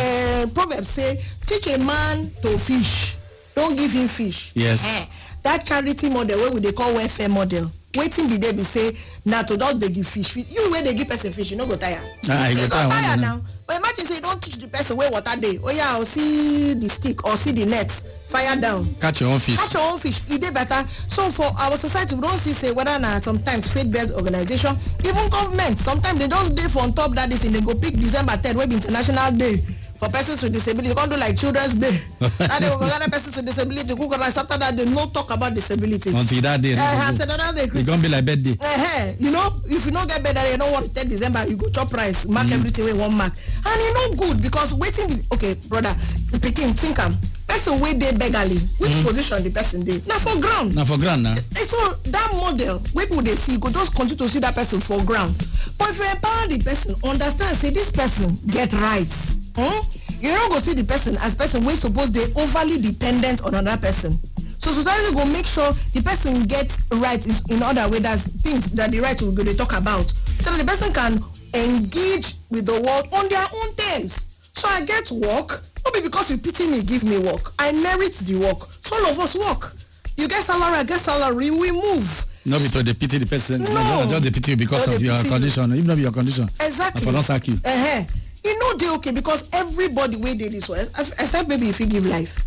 uh, 0.48 0.52
proverb 0.54 0.84
say 0.84 1.16
teach 1.46 1.66
a 1.68 1.78
man 1.78 2.30
to 2.42 2.58
fish. 2.58 3.16
Don 3.54 3.76
give 3.76 3.92
him 3.92 4.08
fish. 4.08 4.52
Yes. 4.54 4.84
Eh, 4.86 5.04
that 5.42 5.66
charity 5.66 6.08
model 6.08 6.40
wey 6.40 6.50
we 6.50 6.60
dey 6.60 6.72
call 6.72 6.94
welfare 6.94 7.28
model 7.28 7.70
wetin 7.94 8.28
be 8.28 8.36
there 8.38 8.52
be 8.52 8.62
say 8.62 8.92
na 9.24 9.42
to 9.42 9.56
just 9.56 9.80
dey 9.80 9.88
give 9.88 10.06
fish. 10.06 10.28
Fish- 10.28 10.50
you 10.50 10.70
wey 10.72 10.82
dey 10.82 10.94
give 10.94 11.08
person 11.08 11.32
fish 11.32 11.50
you 11.50 11.56
no 11.56 11.66
go 11.66 11.76
tire. 11.76 12.00
Ah, 12.28 12.48
you 12.48 12.56
go 12.56 12.68
tire 12.68 12.88
one 12.88 13.02
day 13.02 13.16
now. 13.20 13.40
but 13.66 13.76
imagine 13.76 14.04
say 14.06 14.14
you 14.16 14.20
don 14.20 14.38
teach 14.40 14.56
the 14.56 14.68
person 14.68 14.96
wey 14.96 15.08
water 15.10 15.38
dey. 15.40 15.58
Oh 15.62 15.70
yeah 15.70 15.98
or 15.98 16.04
see 16.04 16.74
the 16.74 16.88
stick 16.88 17.24
or 17.26 17.36
see 17.36 17.52
the 17.52 17.66
net 17.66 17.90
fire 18.28 18.56
down. 18.58 18.88
Catch 18.98 19.20
your 19.20 19.30
own 19.30 19.38
fish. 19.40 19.58
Catch 19.58 19.74
your 19.74 19.92
own 19.92 19.98
fish. 19.98 20.20
E 20.30 20.38
dey 20.38 20.50
better. 20.50 20.86
So 20.88 21.30
for 21.30 21.50
our 21.58 21.76
society 21.76 22.14
we 22.14 22.22
don 22.22 22.38
see 22.38 22.52
say 22.52 22.72
whether 22.72 22.98
na 22.98 23.18
sometimes 23.20 23.70
faith-based 23.72 24.14
organisation 24.14 24.74
even 25.04 25.28
government 25.28 25.78
sometimes 25.78 26.18
they 26.18 26.28
just 26.28 26.56
dey 26.56 26.68
for 26.68 26.80
on 26.82 26.92
top 26.94 27.12
that 27.12 27.30
thing. 27.30 27.52
They 27.52 27.60
go 27.60 27.74
pick 27.74 27.94
december 27.94 28.32
third 28.36 28.56
wey 28.56 28.66
be 28.66 28.76
international 28.76 29.32
day 29.36 29.56
for 30.02 30.10
persons 30.10 30.42
with 30.42 30.52
disability 30.52 30.94
come 30.94 31.08
do 31.08 31.16
like 31.16 31.36
children's 31.38 31.74
day. 31.76 31.94
That 32.42 32.58
day 32.60 32.70
we 32.74 32.80
go 32.82 32.88
gather 32.90 33.08
persons 33.08 33.36
with 33.36 33.46
disability. 33.46 33.94
Cook 33.94 34.18
rice 34.18 34.36
after 34.36 34.58
that 34.58 34.74
day 34.76 34.84
no 34.84 35.06
talk 35.06 35.30
about 35.30 35.54
disability. 35.54 36.10
Until 36.10 36.40
that 36.42 36.60
day 36.60 36.74
uh, 36.74 37.08
until 37.08 37.26
that 37.26 37.54
day 37.54 37.70
e 37.80 37.84
come 37.84 38.02
be 38.02 38.08
like 38.08 38.26
birthday. 38.26 38.56
Uh, 38.60 39.12
you 39.18 39.30
know 39.30 39.60
if 39.66 39.86
you 39.86 39.92
no 39.92 40.04
get 40.06 40.22
better, 40.24 40.42
that 40.42 40.58
don't 40.58 40.72
want 40.72 40.86
work 40.86 40.94
ten 40.94 41.08
december 41.08 41.46
you 41.46 41.56
go 41.56 41.70
chop 41.70 41.92
rice 41.94 42.26
mark 42.26 42.48
mm. 42.48 42.54
everything 42.54 42.84
with 42.84 42.98
one 42.98 43.14
mark. 43.14 43.32
And 43.64 43.78
you 43.78 43.94
no 43.94 44.14
good 44.26 44.42
because 44.42 44.74
waiting, 44.74 45.22
okay 45.32 45.54
brother 45.68 45.94
pikin 46.42 46.74
think 46.76 46.98
am. 46.98 47.14
Person 47.46 47.78
wey 47.78 47.94
dey 47.94 48.10
beggarly 48.16 48.58
which 48.82 48.90
mm. 48.90 49.04
position 49.06 49.42
the 49.44 49.50
person 49.50 49.84
dey? 49.84 50.00
Na 50.08 50.18
for 50.18 50.34
ground. 50.40 50.74
Na 50.74 50.82
for 50.84 50.98
ground 50.98 51.22
na. 51.22 51.34
So 51.54 51.78
that 52.10 52.32
model 52.34 52.82
wey 52.92 53.06
people 53.06 53.22
dey 53.22 53.36
see 53.38 53.56
go 53.56 53.70
just 53.70 53.94
continue 53.94 54.16
to 54.18 54.28
see 54.28 54.40
that 54.40 54.54
person 54.56 54.80
for 54.80 54.98
ground. 55.04 55.38
But 55.78 55.90
if 55.90 55.98
you 55.98 56.10
empower 56.10 56.48
the 56.48 56.58
person 56.58 56.96
understand 57.06 57.54
say 57.56 57.70
this 57.70 57.92
person 57.92 58.36
get 58.50 58.72
rights 58.72 59.41
hmm? 59.56 59.78
you 60.20 60.32
no 60.32 60.48
go 60.48 60.58
see 60.58 60.74
the 60.74 60.84
person 60.84 61.16
as 61.20 61.34
person 61.34 61.64
we 61.64 61.74
suppose 61.76 62.10
they 62.12 62.24
overly 62.40 62.78
dependent 62.80 63.42
on 63.44 63.54
another 63.54 63.80
person. 63.80 64.18
So 64.58 64.70
society 64.72 65.12
go 65.14 65.24
make 65.26 65.46
sure 65.46 65.72
the 65.92 66.02
person 66.02 66.44
gets 66.44 66.78
rights 66.92 67.42
in 67.50 67.62
other 67.62 67.88
way 67.90 67.98
that's 67.98 68.28
things 68.28 68.70
that 68.72 68.90
the 68.92 69.00
right 69.00 69.20
we 69.20 69.34
go 69.34 69.42
dey 69.42 69.54
talk 69.54 69.72
about. 69.76 70.06
So 70.40 70.50
that 70.50 70.58
the 70.58 70.64
person 70.64 70.92
can 70.92 71.18
engage 71.54 72.34
with 72.50 72.66
the 72.66 72.80
world 72.80 73.08
on 73.12 73.28
their 73.28 73.42
own 73.42 73.74
terms. 73.74 74.28
So 74.54 74.68
i 74.68 74.84
get 74.84 75.10
work 75.10 75.62
no 75.84 75.90
be 75.90 76.00
because 76.00 76.30
you 76.30 76.38
pity 76.38 76.68
me 76.68 76.82
give 76.82 77.02
me 77.04 77.18
work. 77.18 77.52
I 77.58 77.72
merit 77.72 78.12
the 78.14 78.36
work. 78.38 78.70
So 78.82 78.96
all 78.96 79.10
of 79.10 79.18
us 79.18 79.34
work. 79.36 79.72
You 80.16 80.28
get 80.28 80.42
salary 80.44 80.76
i 80.78 80.82
get 80.84 81.00
salary 81.00 81.50
we 81.50 81.72
move. 81.72 82.26
Not 82.46 82.58
because 82.62 82.72
to 82.74 82.82
dey 82.84 82.94
pity 82.94 83.18
the 83.18 83.26
person. 83.26 83.62
No. 83.64 83.74
no 83.74 84.06
just 84.08 84.22
dey 84.22 84.30
pity 84.30 84.52
you 84.52 84.56
because 84.56 84.86
No 84.86 84.94
of 84.94 85.02
your 85.02 85.16
you. 85.18 85.28
condition. 85.28 85.72
If 85.72 85.84
no 85.84 85.96
be 85.96 86.02
your 86.02 86.12
condition 86.12 86.48
exactly. 86.60 87.00
na 87.04 87.06
for 87.10 87.12
don 87.12 87.22
sack 87.22 87.48
you 87.48 87.54
uh-huh. 87.64 88.04
E 88.44 88.54
no 88.58 88.74
dey 88.76 88.88
okay 88.90 89.12
because 89.12 89.48
everybody 89.52 90.16
wey 90.16 90.34
dey 90.34 90.48
this 90.48 90.68
world 90.68 90.88
except 90.98 91.48
maybe 91.48 91.68
if 91.68 91.78
you 91.80 91.86
give 91.86 92.04
life 92.06 92.38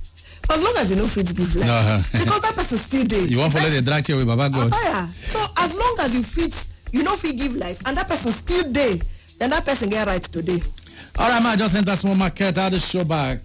as 0.51 0.61
long 0.61 0.73
as 0.77 0.89
you 0.91 0.95
no 0.97 1.07
fit 1.07 1.27
give 1.35 1.55
life 1.55 1.69
Uh-huh. 1.69 2.01
because 2.23 2.41
that 2.41 2.53
person 2.55 2.77
still 2.77 3.05
dey 3.05 3.21
you 3.25 3.37
wan 3.39 3.49
follow 3.51 3.69
the 3.69 3.81
drag 3.81 4.03
chair 4.05 4.15
with 4.17 4.27
baba 4.27 4.49
god 4.49 4.71
Ataya. 4.71 5.07
so 5.13 5.43
as 5.57 5.75
long 5.75 5.95
as 6.01 6.13
you 6.15 6.23
fit 6.23 6.67
you 6.91 7.03
no 7.03 7.15
fit 7.15 7.37
give 7.37 7.55
life 7.55 7.79
and 7.85 7.97
that 7.97 8.07
person 8.07 8.31
still 8.31 8.69
dey 8.71 8.99
then 9.39 9.49
that 9.49 9.65
person 9.65 9.89
get 9.89 10.07
right 10.07 10.21
today. 10.23 10.59
all 11.19 11.29
right 11.29 11.41
ma 11.41 11.55
just 11.55 11.75
enter 11.75 11.95
small 11.95 12.15
market 12.15 12.55
how 12.57 12.69
the 12.69 12.79
show 12.79 13.03
back. 13.03 13.39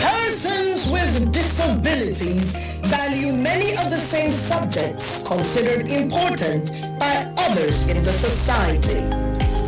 Persons 0.00 0.90
with 0.90 1.32
disabilities 1.32 2.56
value 2.86 3.32
many 3.32 3.72
of 3.76 3.90
the 3.90 3.96
same 3.98 4.30
subjects 4.32 5.22
considered 5.22 5.90
important 5.90 6.72
by 6.98 7.32
others 7.38 7.86
in 7.86 8.02
the 8.04 8.12
society. 8.12 9.00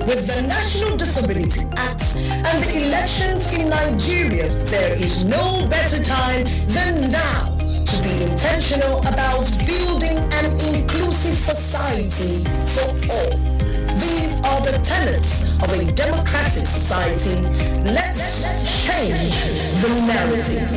With 0.07 0.27
the 0.27 0.43
National 0.43 0.99
Disability 0.99 1.63
Act 1.77 2.15
and 2.17 2.63
the 2.63 2.85
elections 2.87 3.51
in 3.55 3.71
Nigeria, 3.71 4.49
there 4.67 4.95
is 4.95 5.25
no 5.25 5.67
better 5.69 6.03
time 6.05 6.45
than 6.67 7.11
now 7.11 7.57
to 7.57 8.03
be 8.03 8.31
intentional 8.31 8.99
about 9.01 9.51
building 9.67 10.19
an 10.19 10.61
inclusive 10.61 11.39
society 11.39 12.45
for 12.75 13.13
all. 13.13 13.54
These 14.01 14.35
are 14.43 14.61
the 14.61 14.79
tenets 14.83 15.45
of 15.63 15.71
a 15.71 15.93
democratic 15.93 16.67
society. 16.67 17.49
Let's 17.85 18.85
change 18.85 19.35
the 19.83 19.89
narrative. 20.07 20.69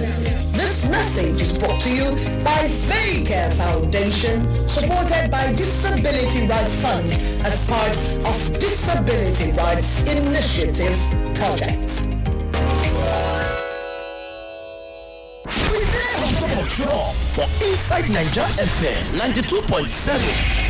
This 0.53 0.87
message 0.89 1.41
is 1.41 1.57
brought 1.57 1.81
to 1.81 1.89
you 1.89 2.11
by 2.43 2.69
Care 3.25 3.51
Foundation, 3.55 4.47
supported 4.67 5.29
by 5.29 5.53
Disability 5.53 6.47
Rights 6.47 6.79
Fund 6.81 7.11
as 7.45 7.69
part 7.69 7.97
of 8.25 8.59
Disability 8.59 9.51
Rights 9.51 10.01
Initiative 10.03 10.97
projects. 11.35 12.07
For 17.37 17.45
inside 17.63 18.05
Naija 18.05 18.45
FM 18.57 19.03
92.7. 19.19 20.66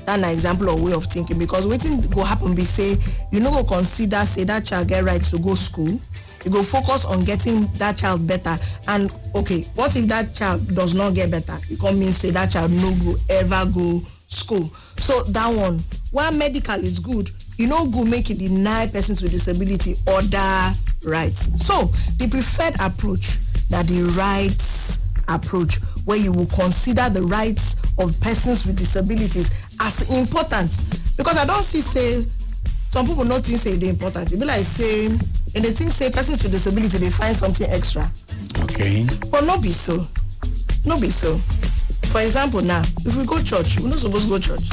That 0.06 0.19
na 0.19 0.30
example 0.30 0.69
of 0.69 0.80
way 0.80 0.93
of 0.93 1.06
thinking 1.06 1.39
because 1.39 1.65
wetin 1.65 2.13
go 2.13 2.21
happen 2.24 2.54
be 2.54 2.65
say 2.65 2.98
you 3.32 3.39
no 3.39 3.50
go 3.50 3.63
consider 3.63 4.17
say 4.26 4.43
that 4.43 4.65
child 4.65 4.89
get 4.89 5.04
right 5.04 5.24
to 5.24 5.39
go 5.39 5.56
school. 5.56 6.00
You 6.45 6.51
go 6.51 6.62
focus 6.63 7.05
on 7.05 7.23
getting 7.25 7.65
that 7.79 7.97
child 7.97 8.27
better 8.27 8.55
and 8.88 9.12
okay, 9.34 9.63
what 9.73 9.95
if 9.95 10.05
that 10.08 10.34
child 10.36 10.75
does 10.75 10.93
not 10.93 11.15
get 11.15 11.31
better? 11.31 11.55
It 11.71 11.79
come 11.79 11.99
mean 11.99 12.12
say 12.12 12.29
that 12.31 12.51
child 12.51 12.71
no 12.71 12.93
go 13.03 13.15
ever 13.31 13.65
go 13.73 14.01
school. 14.27 14.65
So 14.97 15.23
that 15.23 15.47
one, 15.49 15.79
while 16.12 16.31
medical 16.31 16.75
is 16.75 16.99
good, 16.99 17.31
you 17.58 17.67
no 17.67 17.88
go 17.88 18.05
make 18.05 18.29
e 18.29 18.36
deny 18.36 18.86
persons 18.88 19.23
with 19.23 19.31
disability 19.31 19.95
other 20.08 20.71
rights. 21.08 21.49
So 21.65 21.86
the 22.17 22.27
preferred 22.29 22.75
approach 22.79 23.39
na 23.71 23.81
the 23.81 24.03
rights 24.15 24.99
approach 25.27 25.77
where 26.05 26.17
you 26.17 26.31
will 26.31 26.45
consider 26.45 27.10
the 27.10 27.23
rights 27.23 27.75
of 27.97 28.19
persons 28.21 28.67
with 28.67 28.77
disabilities 28.77 29.49
as 29.81 30.15
important 30.15 30.69
because 31.17 31.38
I 31.38 31.45
don 31.45 31.63
see 31.63 31.81
say 31.81 32.23
some 32.91 33.08
people 33.08 33.25
no 33.25 33.39
think 33.39 33.58
say 33.58 33.73
e 33.73 33.77
dey 33.77 33.89
important 33.89 34.31
e 34.31 34.38
be 34.38 34.45
like 34.45 34.63
say 34.63 35.10
dem 35.56 35.63
they 35.63 35.72
think 35.72 35.91
say 35.91 36.10
persons 36.12 36.44
with 36.44 36.52
disability 36.52 36.98
they 36.98 37.10
find 37.10 37.36
something 37.36 37.68
extra. 37.72 38.10
Okay. 38.63 39.06
but 39.32 39.46
not 39.46 39.62
be 39.62 39.72
so. 39.72 40.06
Not 40.86 41.02
be 41.02 41.10
so. 41.10 41.38
For 42.12 42.22
example 42.22 42.62
now 42.62 42.84
if 43.06 43.15
we 43.15 43.26
go 43.26 43.41
church 43.41 43.80
we 43.80 43.89
not 43.89 44.00
supposed 44.00 44.26
to 44.26 44.30
go 44.30 44.39
church. 44.39 44.63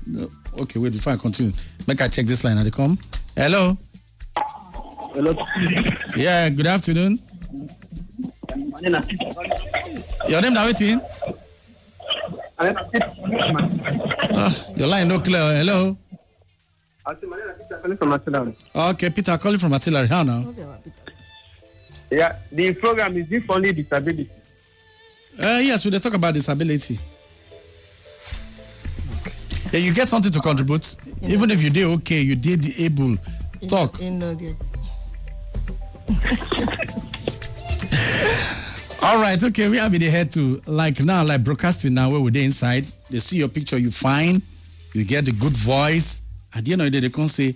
okay, 0.60 0.78
wait 0.78 0.92
before 0.92 1.12
I 1.12 1.16
continue. 1.16 1.52
Make 1.86 2.00
I 2.02 2.08
check 2.08 2.26
this 2.26 2.44
line. 2.44 2.58
Are 2.58 2.64
they 2.64 2.70
come? 2.70 2.98
Hello. 3.36 3.76
Hello. 5.14 5.34
Yeah. 6.16 6.48
Good 6.50 6.66
afternoon. 6.66 7.18
Your 10.28 10.42
name 10.42 10.54
now 10.54 10.66
waiting. 10.66 11.00
Ah, 12.60 14.54
your 14.76 14.88
line 14.88 15.08
no 15.08 15.18
clear. 15.20 15.40
Hello. 15.58 15.96
Okay, 18.74 19.10
Peter 19.10 19.38
calling 19.38 19.58
from 19.58 19.72
Artillery. 19.72 20.08
How 20.08 20.22
now? 20.22 20.52
Yeah, 22.10 22.36
the 22.52 22.74
program 22.74 23.16
is 23.16 23.30
if 23.32 23.48
only 23.50 23.72
disability. 23.72 24.28
Uh, 25.40 25.60
yes, 25.62 25.84
we 25.84 25.90
talk 25.98 26.14
about 26.14 26.34
disability. 26.34 26.98
Yeah, 29.72 29.80
you 29.80 29.94
get 29.94 30.08
something 30.08 30.32
to 30.32 30.40
contribute. 30.40 30.96
Even 31.22 31.50
if 31.52 31.62
you 31.62 31.70
did 31.70 31.84
okay, 32.00 32.20
you 32.20 32.34
did 32.34 32.66
able. 32.80 33.16
Talk. 33.68 34.00
in 34.00 34.18
nugget. 34.18 34.56
All 39.02 39.20
right, 39.20 39.42
okay, 39.42 39.68
we 39.68 39.76
have 39.76 39.94
in 39.94 40.00
the 40.00 40.10
head 40.10 40.32
to 40.32 40.60
like 40.66 40.98
now, 41.00 41.24
like 41.24 41.44
broadcasting 41.44 41.94
now 41.94 42.10
where 42.10 42.20
we're 42.20 42.30
there 42.30 42.44
inside. 42.44 42.90
They 43.10 43.20
see 43.20 43.38
your 43.38 43.48
picture, 43.48 43.78
you 43.78 43.92
fine, 43.92 44.42
you 44.92 45.04
get 45.04 45.24
the 45.24 45.32
good 45.32 45.56
voice. 45.56 46.22
At 46.54 46.64
the 46.64 46.72
end 46.72 46.82
of 46.82 46.86
the 46.86 46.90
day, 46.90 47.00
they 47.00 47.10
can't 47.14 47.30
say 47.30 47.54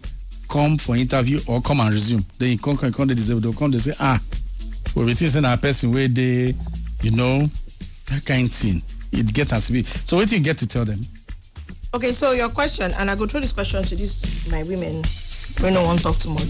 come 0.48 0.78
for 0.78 0.94
interview 0.94 1.40
or 1.48 1.60
come 1.60 1.80
and 1.80 1.92
resume. 1.92 2.24
Then 2.38 2.50
you 2.50 2.58
come, 2.58 2.76
come, 2.76 2.92
come, 2.92 3.08
they 3.08 3.14
disabled, 3.14 3.42
they'll 3.42 3.52
come, 3.54 3.72
they 3.72 3.78
say, 3.78 3.92
ah, 3.98 4.20
well, 4.94 5.06
we 5.06 5.14
think 5.14 5.44
a 5.44 5.56
person 5.56 5.92
where 5.92 6.08
they, 6.08 6.54
you 7.02 7.10
know, 7.10 7.48
that 8.12 8.24
kind 8.24 8.46
of 8.46 8.52
thing. 8.54 8.82
It 9.12 9.32
get 9.32 9.52
us 9.52 9.70
be. 9.70 9.82
So 9.82 10.16
what 10.16 10.28
do 10.28 10.36
you 10.36 10.42
get 10.42 10.58
to 10.58 10.66
tell 10.66 10.84
them? 10.84 11.00
Okay, 11.94 12.12
so 12.12 12.32
your 12.32 12.48
question, 12.48 12.92
and 12.98 13.10
I 13.10 13.14
go 13.14 13.26
through 13.26 13.40
this 13.40 13.52
question 13.52 13.82
to 13.82 13.96
this 13.96 14.48
my 14.50 14.62
women. 14.62 15.02
We 15.62 15.70
no 15.70 15.82
one 15.82 15.98
talk 15.98 16.16
too 16.16 16.30
much. 16.30 16.42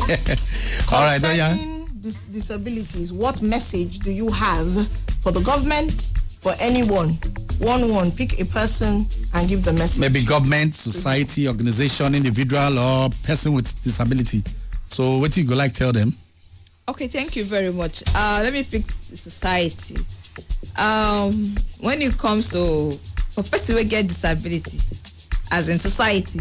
All 0.92 1.02
right, 1.02 1.20
then, 1.20 1.36
yeah. 1.36 1.84
Dis- 2.00 2.26
disabilities, 2.26 3.12
what 3.12 3.40
message 3.40 4.00
do 4.00 4.10
you 4.10 4.30
have 4.30 4.68
for 5.22 5.32
the 5.32 5.40
government, 5.40 6.12
for 6.40 6.52
anyone? 6.60 7.16
One 7.58 7.88
one, 7.90 8.10
pick 8.10 8.40
a 8.40 8.44
person 8.44 9.06
and 9.34 9.48
give 9.48 9.64
the 9.64 9.72
message. 9.72 10.00
Maybe 10.00 10.24
government, 10.24 10.74
society, 10.74 11.48
organization, 11.48 12.14
individual, 12.14 12.78
or 12.78 13.10
person 13.22 13.52
with 13.54 13.82
disability. 13.82 14.42
So 14.86 15.18
what 15.18 15.32
do 15.32 15.42
you 15.42 15.48
go 15.48 15.54
like 15.54 15.72
tell 15.72 15.92
them? 15.92 16.14
Okay, 16.88 17.06
thank 17.06 17.36
you 17.36 17.44
very 17.44 17.72
much. 17.72 18.02
Uh, 18.14 18.40
let 18.42 18.52
me 18.52 18.64
pick 18.64 18.90
society. 18.90 19.96
Um, 20.78 21.32
when 21.80 22.00
it 22.02 22.16
comes 22.18 22.50
to 22.52 22.92
for 23.30 23.42
person 23.42 23.74
wey 23.76 23.84
get 23.84 24.08
disability, 24.08 24.78
as 25.50 25.68
in 25.68 25.78
society, 25.78 26.40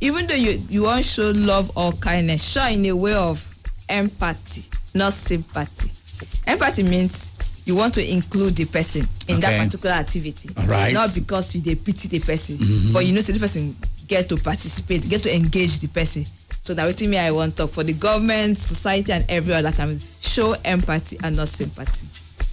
even 0.00 0.26
though 0.26 0.34
you 0.34 0.60
you 0.68 0.82
wan 0.84 1.02
show 1.02 1.32
love 1.34 1.70
or 1.76 1.92
kindness, 1.92 2.42
show 2.52 2.66
in 2.66 2.84
a 2.86 2.92
way 2.96 3.14
of 3.14 3.44
empathy, 3.88 4.64
not 4.94 5.12
sympathy. 5.12 5.90
Empathy 6.46 6.82
means 6.82 7.34
you 7.66 7.76
want 7.76 7.92
to 7.94 8.12
include 8.12 8.56
the 8.56 8.64
person 8.64 9.02
in 9.28 9.36
Okay. 9.36 9.40
that 9.40 9.64
particular 9.64 9.94
activity, 9.94 10.48
Alright. 10.58 10.94
not 10.94 11.14
because 11.14 11.54
you 11.54 11.60
dey 11.60 11.74
pity 11.74 12.08
the 12.08 12.20
person, 12.20 12.56
but 12.92 13.04
you 13.06 13.12
know 13.14 13.20
say 13.20 13.32
the 13.34 13.38
person 13.40 13.74
get 14.06 14.28
to 14.30 14.36
participate, 14.38 15.08
get 15.08 15.22
to 15.24 15.34
engage 15.34 15.80
the 15.80 15.88
person. 15.88 16.24
So 16.62 16.74
na 16.74 16.84
wetin 16.84 17.08
me 17.10 17.18
I 17.18 17.30
wan 17.30 17.52
talk 17.52 17.70
for 17.70 17.84
the 17.84 17.92
government, 17.92 18.56
society, 18.58 19.12
and 19.12 19.24
every 19.28 19.54
other 19.54 19.72
can 19.72 19.98
show 20.20 20.54
empathy 20.64 21.18
and 21.22 21.36
not 21.36 21.48
sympathy. 21.48 22.06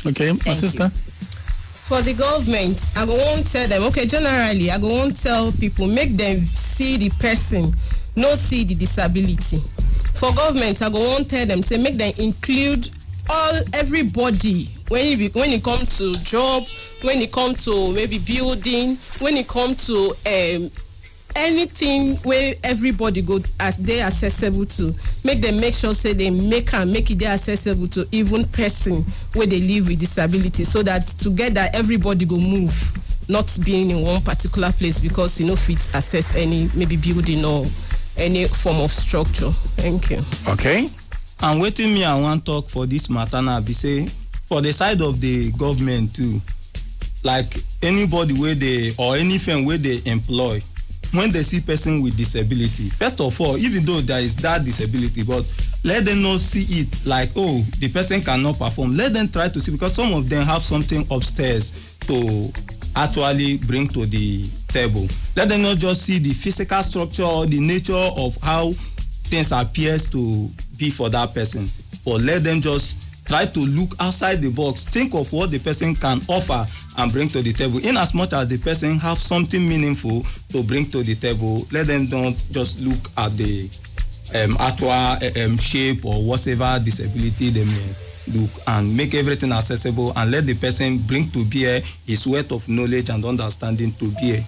Okay, 0.05 0.31
my 0.31 0.37
Thank 0.37 0.57
sister. 0.57 0.89
for 0.89 2.01
the 2.01 2.13
government 2.13 2.79
i 2.95 3.05
go 3.05 3.15
wan 3.15 3.43
tell 3.43 3.67
them 3.67 3.83
okay 3.83 4.05
generally 4.05 4.71
i 4.71 4.77
go 4.79 4.87
wan 4.95 5.13
tell 5.13 5.51
people 5.53 5.87
make 5.87 6.15
them 6.17 6.39
see 6.45 6.97
the 6.97 7.09
person 7.19 7.71
no 8.15 8.33
see 8.33 8.63
the 8.63 8.73
disability. 8.75 9.59
For 10.13 10.33
government 10.33 10.81
i 10.81 10.89
go 10.89 10.99
wan 11.11 11.25
tell 11.25 11.45
them 11.45 11.61
say 11.61 11.77
make 11.77 11.95
them 11.97 12.13
include 12.17 12.89
all 13.29 13.53
everybody 13.73 14.65
when 14.89 15.17
be 15.17 15.29
when 15.29 15.49
e 15.49 15.59
come 15.59 15.85
to 15.85 16.13
job 16.23 16.63
when 17.03 17.17
e 17.21 17.27
come 17.27 17.53
to 17.55 17.91
maybe 17.93 18.19
building 18.19 18.95
when 19.19 19.35
e 19.37 19.43
come 19.43 19.75
to 19.75 20.13
um, 20.25 20.69
anything 21.35 22.17
wey 22.23 22.55
everybody 22.63 23.21
go 23.21 23.39
as 23.59 23.75
dey 23.77 24.01
accessible 24.01 24.65
to 24.65 24.93
make 25.23 25.41
dem 25.41 25.59
make 25.59 25.73
sure 25.73 25.93
say 25.93 26.13
dem 26.13 26.49
make 26.49 26.73
am 26.73 26.91
make 26.91 27.11
e 27.11 27.15
dey 27.15 27.25
accessible 27.27 27.87
to 27.87 28.05
even 28.11 28.45
person 28.45 29.05
wey 29.35 29.45
dey 29.45 29.59
live 29.61 29.87
with 29.87 29.99
disability 29.99 30.63
so 30.63 30.81
that 30.81 31.05
together 31.07 31.65
everybody 31.73 32.25
go 32.25 32.37
move 32.37 32.73
not 33.27 33.57
being 33.65 33.89
in 33.91 34.01
one 34.01 34.21
particular 34.21 34.71
place 34.71 34.99
because 34.99 35.39
you 35.39 35.45
no 35.47 35.55
fit 35.55 35.77
access 35.95 36.35
any 36.35 36.69
maybe 36.75 36.95
building 36.95 37.43
or 37.43 37.65
any 38.17 38.45
form 38.47 38.77
of 38.81 38.91
structure 38.91 39.51
thank 39.77 40.09
you. 40.11 40.19
Okay. 40.47 40.87
and 41.41 41.61
wetin 41.61 41.93
me 41.93 42.03
i 42.05 42.15
wan 42.19 42.39
talk 42.39 42.69
for 42.69 42.85
dis 42.85 43.09
matter 43.09 43.41
now 43.41 43.59
be 43.59 43.73
say 43.73 44.05
for 44.47 44.61
the 44.61 44.71
side 44.71 45.01
of 45.01 45.19
the 45.19 45.51
government 45.53 46.15
too 46.15 46.39
like 47.23 47.57
anybody 47.81 48.33
wey 48.39 48.53
dey 48.55 48.91
or 48.97 49.17
any 49.17 49.37
firm 49.37 49.65
wey 49.65 49.77
dey 49.77 49.99
employ 50.05 50.61
when 51.15 51.31
they 51.31 51.43
see 51.43 51.59
person 51.61 52.01
with 52.01 52.17
disability 52.17 52.89
first 52.89 53.19
of 53.21 53.39
all 53.41 53.57
even 53.57 53.83
though 53.85 54.01
there 54.01 54.19
is 54.19 54.35
that 54.35 54.63
disability 54.63 55.23
but 55.23 55.45
let 55.83 56.03
them 56.03 56.21
not 56.21 56.39
see 56.39 56.81
it 56.81 57.05
like 57.05 57.29
oh 57.35 57.61
the 57.79 57.87
person 57.89 58.19
cannot 58.19 58.57
perform. 58.57 58.97
Let 58.97 59.13
them 59.13 59.27
try 59.27 59.49
to 59.49 59.59
see 59.59 59.71
because 59.71 59.93
some 59.93 60.13
of 60.13 60.27
them 60.29 60.43
have 60.45 60.63
something 60.63 61.05
upstairs 61.11 61.95
to 62.07 62.51
actually 62.95 63.57
bring 63.57 63.87
to 63.89 64.05
the 64.07 64.47
table. 64.67 65.07
Let 65.35 65.49
them 65.49 65.61
not 65.61 65.77
just 65.77 66.01
see 66.01 66.17
the 66.17 66.31
physical 66.31 66.81
structure 66.81 67.23
or 67.23 67.45
the 67.45 67.59
nature 67.59 67.93
of 67.93 68.35
how 68.41 68.71
things 69.25 69.51
appears 69.51 70.07
to 70.07 70.49
be 70.77 70.89
for 70.89 71.09
that 71.09 71.33
person 71.33 71.67
but 72.05 72.21
let 72.21 72.43
them 72.43 72.61
just 72.61 73.04
try 73.25 73.45
to 73.45 73.59
look 73.59 73.95
outside 73.99 74.41
the 74.41 74.51
box. 74.51 74.85
Think 74.85 75.13
of 75.15 75.31
what 75.33 75.51
the 75.51 75.59
person 75.59 75.95
can 75.95 76.21
offer 76.27 76.65
and 76.97 77.11
bring 77.11 77.27
to 77.29 77.41
the 77.41 77.51
table. 77.53 77.79
In 77.85 77.97
as 77.97 78.13
much 78.13 78.33
as 78.33 78.47
the 78.47 78.57
person 78.57 78.97
have 78.99 79.17
something 79.17 79.67
meaningful 79.67 80.23
to 80.51 80.63
bring 80.63 80.85
to 80.91 81.03
the 81.03 81.15
table 81.15 81.65
let 81.71 81.87
them 81.87 82.07
not 82.09 82.33
just 82.51 82.79
look 82.79 83.11
at 83.17 83.31
the 83.37 83.69
um, 84.35 84.55
actual 84.59 84.89
um, 85.43 85.57
shape 85.57 86.05
or 86.05 86.23
whatever 86.23 86.79
disability 86.83 87.49
they 87.49 87.65
may 87.65 87.93
look 88.33 88.49
and 88.67 88.95
make 88.95 89.13
everything 89.13 89.51
accessible 89.51 90.11
and 90.17 90.31
let 90.31 90.45
the 90.45 90.55
person 90.55 90.97
bring 90.99 91.29
to 91.29 91.45
bear 91.45 91.81
his 92.07 92.25
wealth 92.25 92.51
of 92.51 92.67
knowledge 92.69 93.09
and 93.09 93.23
understanding 93.23 93.91
to 93.93 94.11
bear 94.13 94.39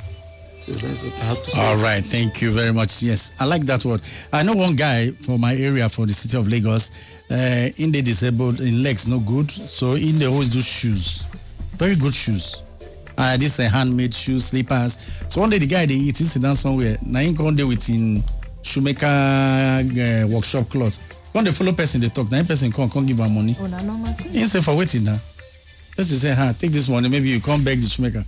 so 0.67 0.88
that's 0.88 1.03
what 1.03 1.13
i 1.13 1.25
have 1.25 1.43
to 1.43 1.51
say. 1.51 1.62
All 1.62 1.77
right, 1.77 2.03
thank 2.03 2.41
you 2.41 2.51
very 2.51 2.73
much. 2.73 3.01
Yes, 3.01 3.34
I 3.39 3.45
like 3.45 3.63
that 3.63 3.84
word. 3.86 4.01
I 4.34 4.43
know 4.43 4.53
one 4.53 4.75
guy 4.75 5.12
from 5.12 5.41
my 5.41 5.56
area 5.56 5.88
for 5.89 6.06
the 6.06 6.13
city 6.13 6.38
of 6.38 6.47
Lagos. 6.47 6.91
Uh, 7.30 7.69
in 7.77 7.91
the 7.91 8.01
disabled, 8.01 8.62
in 8.62 8.84
legs 8.84 9.08
no 9.08 9.19
good, 9.19 9.49
so 9.51 9.93
in 9.95 10.17
the 10.19 10.27
always 10.27 10.49
do 10.49 10.62
shoes, 10.62 11.23
very 11.77 11.95
good 11.95 12.13
shoes. 12.13 12.62
Uh, 13.17 13.36
this 13.36 13.60
uh, 13.60 13.63
handmade 13.69 14.13
shoes, 14.13 14.45
slippers. 14.45 14.97
So 15.27 15.41
one 15.41 15.49
day 15.49 15.58
the 15.58 15.67
guy 15.67 15.86
they 15.86 15.95
eat, 15.95 16.17
he 16.17 16.23
sit 16.23 16.41
down 16.41 16.56
somewhere. 16.56 16.97
Now 17.06 17.19
he 17.19 17.34
come 17.36 17.56
there 17.56 17.65
with 17.67 17.89
in 17.89 18.23
shoemaker 18.62 19.06
uh, 19.08 20.27
workshop 20.30 20.69
cloth. 20.69 20.99
Come 21.34 21.45
the 21.45 21.51
follow 21.53 21.73
person 21.73 21.99
they 22.01 22.10
talk. 22.10 22.32
Now 22.32 22.43
person 22.43 22.71
come 22.71 22.89
come 22.89 23.06
give 23.06 23.19
am 23.19 23.34
money. 23.36 23.56
Oh, 23.60 23.67
normal 23.67 24.13
thing. 24.13 24.34
He 24.34 24.43
say 24.47 24.62
for 24.62 24.75
waiting 24.77 25.03
now. 25.03 25.17
Person 25.95 26.17
say, 26.17 26.34
"Ha, 26.34 26.53
take 26.58 26.71
this 26.71 26.88
money. 26.88 27.10
Maybe 27.10 27.30
you 27.30 27.41
come 27.41 27.63
back 27.63 27.77
the 27.77 27.88
shoemaker." 27.88 28.23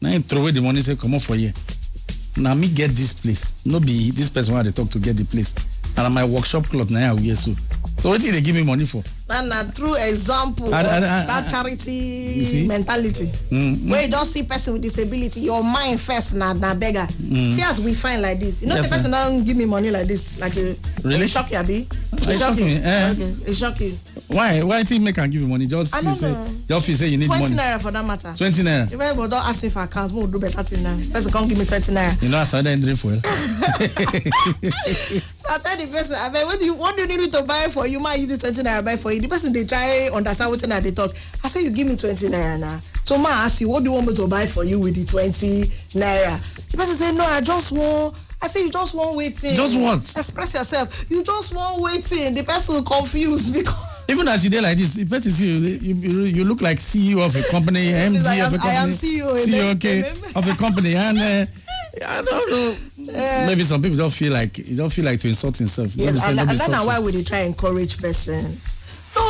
Now 0.00 0.10
he 0.10 0.18
throw 0.20 0.40
away 0.42 0.50
the 0.52 0.60
money. 0.60 0.82
Say, 0.82 0.96
"Come 0.96 1.14
on 1.14 1.20
for 1.20 1.34
here." 1.36 1.52
na 2.36 2.52
me 2.52 2.66
get 2.66 2.90
this 2.90 3.12
place 3.12 3.54
no 3.64 3.78
be 3.78 4.10
this 4.10 4.28
person 4.28 4.56
i 4.56 4.62
dey 4.64 4.72
talk 4.72 4.90
to 4.90 4.98
get 4.98 5.16
the 5.16 5.24
place 5.24 5.54
and 5.96 6.12
my 6.12 6.24
workshop 6.24 6.64
cloth 6.66 6.90
na 6.90 7.10
i 7.10 7.12
wear 7.12 7.36
so 7.36 7.54
so 8.02 8.10
wetin 8.10 8.26
you 8.26 8.32
dey 8.32 8.40
give 8.40 8.56
me 8.56 8.64
money 8.64 8.84
for. 8.84 9.04
That 9.26 9.44
na 9.46 9.62
true 9.72 9.94
example 9.94 10.72
I- 10.74 10.82
I- 10.82 10.96
I- 10.96 11.26
that 11.26 11.50
charity 11.50 11.90
You 11.92 12.68
mentality. 12.68 13.26
Mm, 13.50 13.90
wey 13.90 14.04
you 14.04 14.10
don 14.10 14.26
see 14.26 14.42
person 14.42 14.74
with 14.74 14.82
disability 14.82 15.40
your 15.40 15.62
mind 15.64 16.00
first 16.00 16.34
na 16.34 16.52
na 16.52 16.74
beggar. 16.74 17.08
See 17.08 17.62
as 17.62 17.80
we 17.80 17.94
find 17.94 18.20
like 18.22 18.38
this 18.40 18.60
you 18.62 18.68
know 18.68 18.74
Yes, 18.74 18.88
say 18.88 18.96
person 18.96 19.10
ma'am. 19.12 19.36
don 19.36 19.44
give 19.44 19.56
me 19.56 19.64
money 19.64 19.90
like 19.90 20.06
this 20.06 20.38
like 20.38 20.54
you 20.56 20.76
Really? 21.02 21.26
shock 21.26 21.50
you 21.50 21.58
abi. 21.58 21.88
E 22.28 22.36
shock 22.38 22.56
me, 22.56 22.76
eh. 22.82 23.10
okay 23.12 23.34
e 23.50 23.54
shock 23.54 23.80
you. 23.80 23.96
Why 24.28 24.62
why 24.62 24.82
think 24.84 25.02
make 25.04 25.18
am 25.18 25.30
give 25.30 25.40
you 25.42 25.48
money? 25.48 25.66
Just 25.66 25.94
I 25.94 26.00
don't 26.02 26.14
say 26.14 26.30
know. 26.32 26.46
just 26.68 26.86
feel 26.86 26.96
say 26.96 27.08
you 27.08 27.18
need 27.18 27.26
twenty 27.26 27.42
money. 27.42 27.56
naira 27.56 27.80
for 27.80 27.90
that 27.90 28.04
matter. 28.04 28.32
Twenty 28.36 28.62
naira? 28.62 28.90
If 28.92 29.00
anybody 29.00 29.30
don 29.30 29.42
ask 29.44 29.62
me 29.62 29.68
for 29.70 29.82
account 29.82 30.12
mo 30.12 30.26
do 30.26 30.38
better 30.38 30.62
thing 30.62 30.82
now 30.82 30.96
person 31.12 31.32
come 31.32 31.48
give 31.48 31.58
me 31.58 31.64
twenty 31.64 31.92
naira? 31.92 32.22
You 32.22 32.28
know 32.28 32.38
i 32.38 32.62
dey 32.62 32.76
drink 32.80 32.98
fuel. 32.98 33.20
so 35.36 35.48
i 35.50 35.58
tell 35.58 35.76
the 35.76 35.86
person 35.90 36.16
abeg 36.16 36.44
what 36.46 36.58
do 36.58 36.64
you 36.64 36.74
what 36.74 36.94
do 36.96 37.02
you 37.02 37.08
need 37.08 37.18
me 37.18 37.28
to 37.28 37.42
buy 37.42 37.68
for 37.68 37.86
you? 37.86 38.00
Ma 38.00 38.12
use 38.12 38.28
the 38.28 38.38
twenty 38.38 38.62
naira 38.62 38.84
buy 38.84 38.96
for 38.96 39.12
you 39.12 39.13
the 39.18 39.28
person 39.28 39.52
dey 39.52 39.64
try 39.64 40.08
understand 40.14 40.52
wetin 40.52 40.72
i 40.72 40.80
dey 40.80 40.90
talk 40.90 41.10
i 41.44 41.48
say 41.48 41.62
you 41.62 41.70
give 41.70 41.86
me 41.86 41.96
twenty 41.96 42.28
naira 42.28 42.58
na 42.58 42.80
so 43.04 43.18
ma 43.18 43.28
ask 43.44 43.60
you 43.60 43.68
what 43.68 43.80
do 43.84 43.90
you 43.90 43.94
want 43.94 44.06
me 44.06 44.14
to 44.14 44.26
buy 44.26 44.46
for 44.46 44.64
you 44.64 44.80
with 44.80 44.94
the 44.94 45.04
twenty 45.04 45.64
naira? 45.98 46.40
The 46.70 46.76
person 46.78 46.96
say 46.96 47.12
no 47.12 47.24
i 47.24 47.40
just 47.40 47.72
wan 47.72 48.12
i 48.42 48.46
say 48.46 48.60
you 48.62 48.70
just 48.70 48.94
wan 48.94 49.16
waiting. 49.16 49.54
Just 49.54 49.78
what? 49.78 50.00
express 50.00 50.54
yourself. 50.54 51.10
You 51.10 51.22
just 51.22 51.54
wan 51.54 51.80
waiting. 51.80 52.34
the 52.34 52.42
person 52.42 52.84
confused 52.84 53.54
because. 53.54 54.04
even 54.08 54.28
as 54.28 54.44
you 54.44 54.50
dey 54.50 54.60
like 54.60 54.76
this 54.76 54.94
the 54.94 55.04
person 55.06 55.32
see 55.32 55.46
you 55.46 55.94
you 55.94 56.22
you, 56.24 56.44
look 56.44 56.60
like 56.60 56.76
ceo 56.78 57.24
of 57.24 57.34
a 57.36 57.42
company 57.50 57.90
md 57.92 58.26
am- 58.26 58.46
of 58.46 58.52
a 58.54 58.58
company 58.58 58.70
I 58.70 58.82
am 58.82 58.90
CEO, 58.90 59.32
ceo 59.46 59.74
okay 59.76 60.00
of 60.34 60.46
a 60.46 60.54
company. 60.56 60.94
And 60.96 61.18
uh, 61.18 61.46
i 62.06 62.22
don't 62.22 62.50
know. 62.50 62.76
Maybe 63.46 63.62
some 63.64 63.80
people 63.82 63.96
don't 63.96 64.12
feel 64.12 64.32
like 64.32 64.58
you 64.58 64.76
don't 64.76 64.90
feel 64.92 65.04
like 65.04 65.20
to 65.20 65.28
insult 65.28 65.56
himself. 65.58 65.94
Yes 65.96 66.26
and, 66.26 66.38
and 66.40 66.48
that 66.50 66.68
na 66.68 66.80
insult 66.80 66.86
why 66.86 66.98
we 67.00 67.22
try 67.24 67.40
encourage 67.40 67.98
persons 68.00 68.83